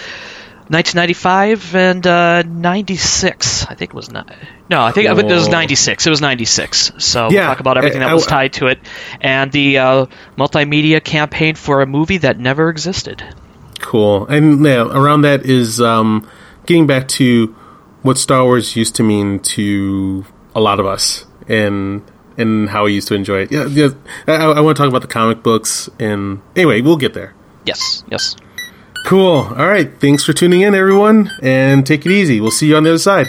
[0.68, 3.66] 1995 and uh, 96.
[3.66, 4.30] I think it was not.
[4.68, 6.06] No, I think it was 96.
[6.06, 6.92] It was 96.
[6.98, 8.80] So we'll talk about everything I- that I- was tied to it,
[9.20, 10.06] and the uh,
[10.36, 13.22] multimedia campaign for a movie that never existed.
[13.80, 14.26] Cool.
[14.26, 16.28] And yeah, around that is um,
[16.64, 17.54] getting back to
[18.02, 22.02] what Star Wars used to mean to a lot of us, and
[22.38, 23.52] and how we used to enjoy it.
[23.52, 23.88] Yeah, yeah.
[24.26, 27.34] I, I want to talk about the comic books, and anyway, we'll get there.
[27.64, 28.36] Yes, yes.
[29.06, 29.54] Cool.
[29.56, 29.88] All right.
[30.00, 32.40] Thanks for tuning in, everyone, and take it easy.
[32.40, 33.28] We'll see you on the other side.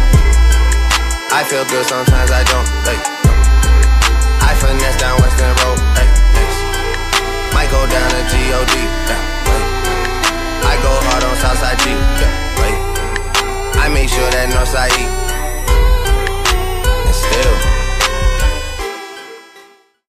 [1.33, 2.67] I feel good sometimes I don't.
[2.83, 2.99] Like,
[4.43, 5.79] I finesse down Weston Road.
[5.95, 6.07] Hey,
[7.55, 8.75] Might go down to G-O-D.
[9.07, 9.21] Yeah,
[10.67, 11.95] I go hard on Southside G.
[13.79, 15.20] I make sure that Northside E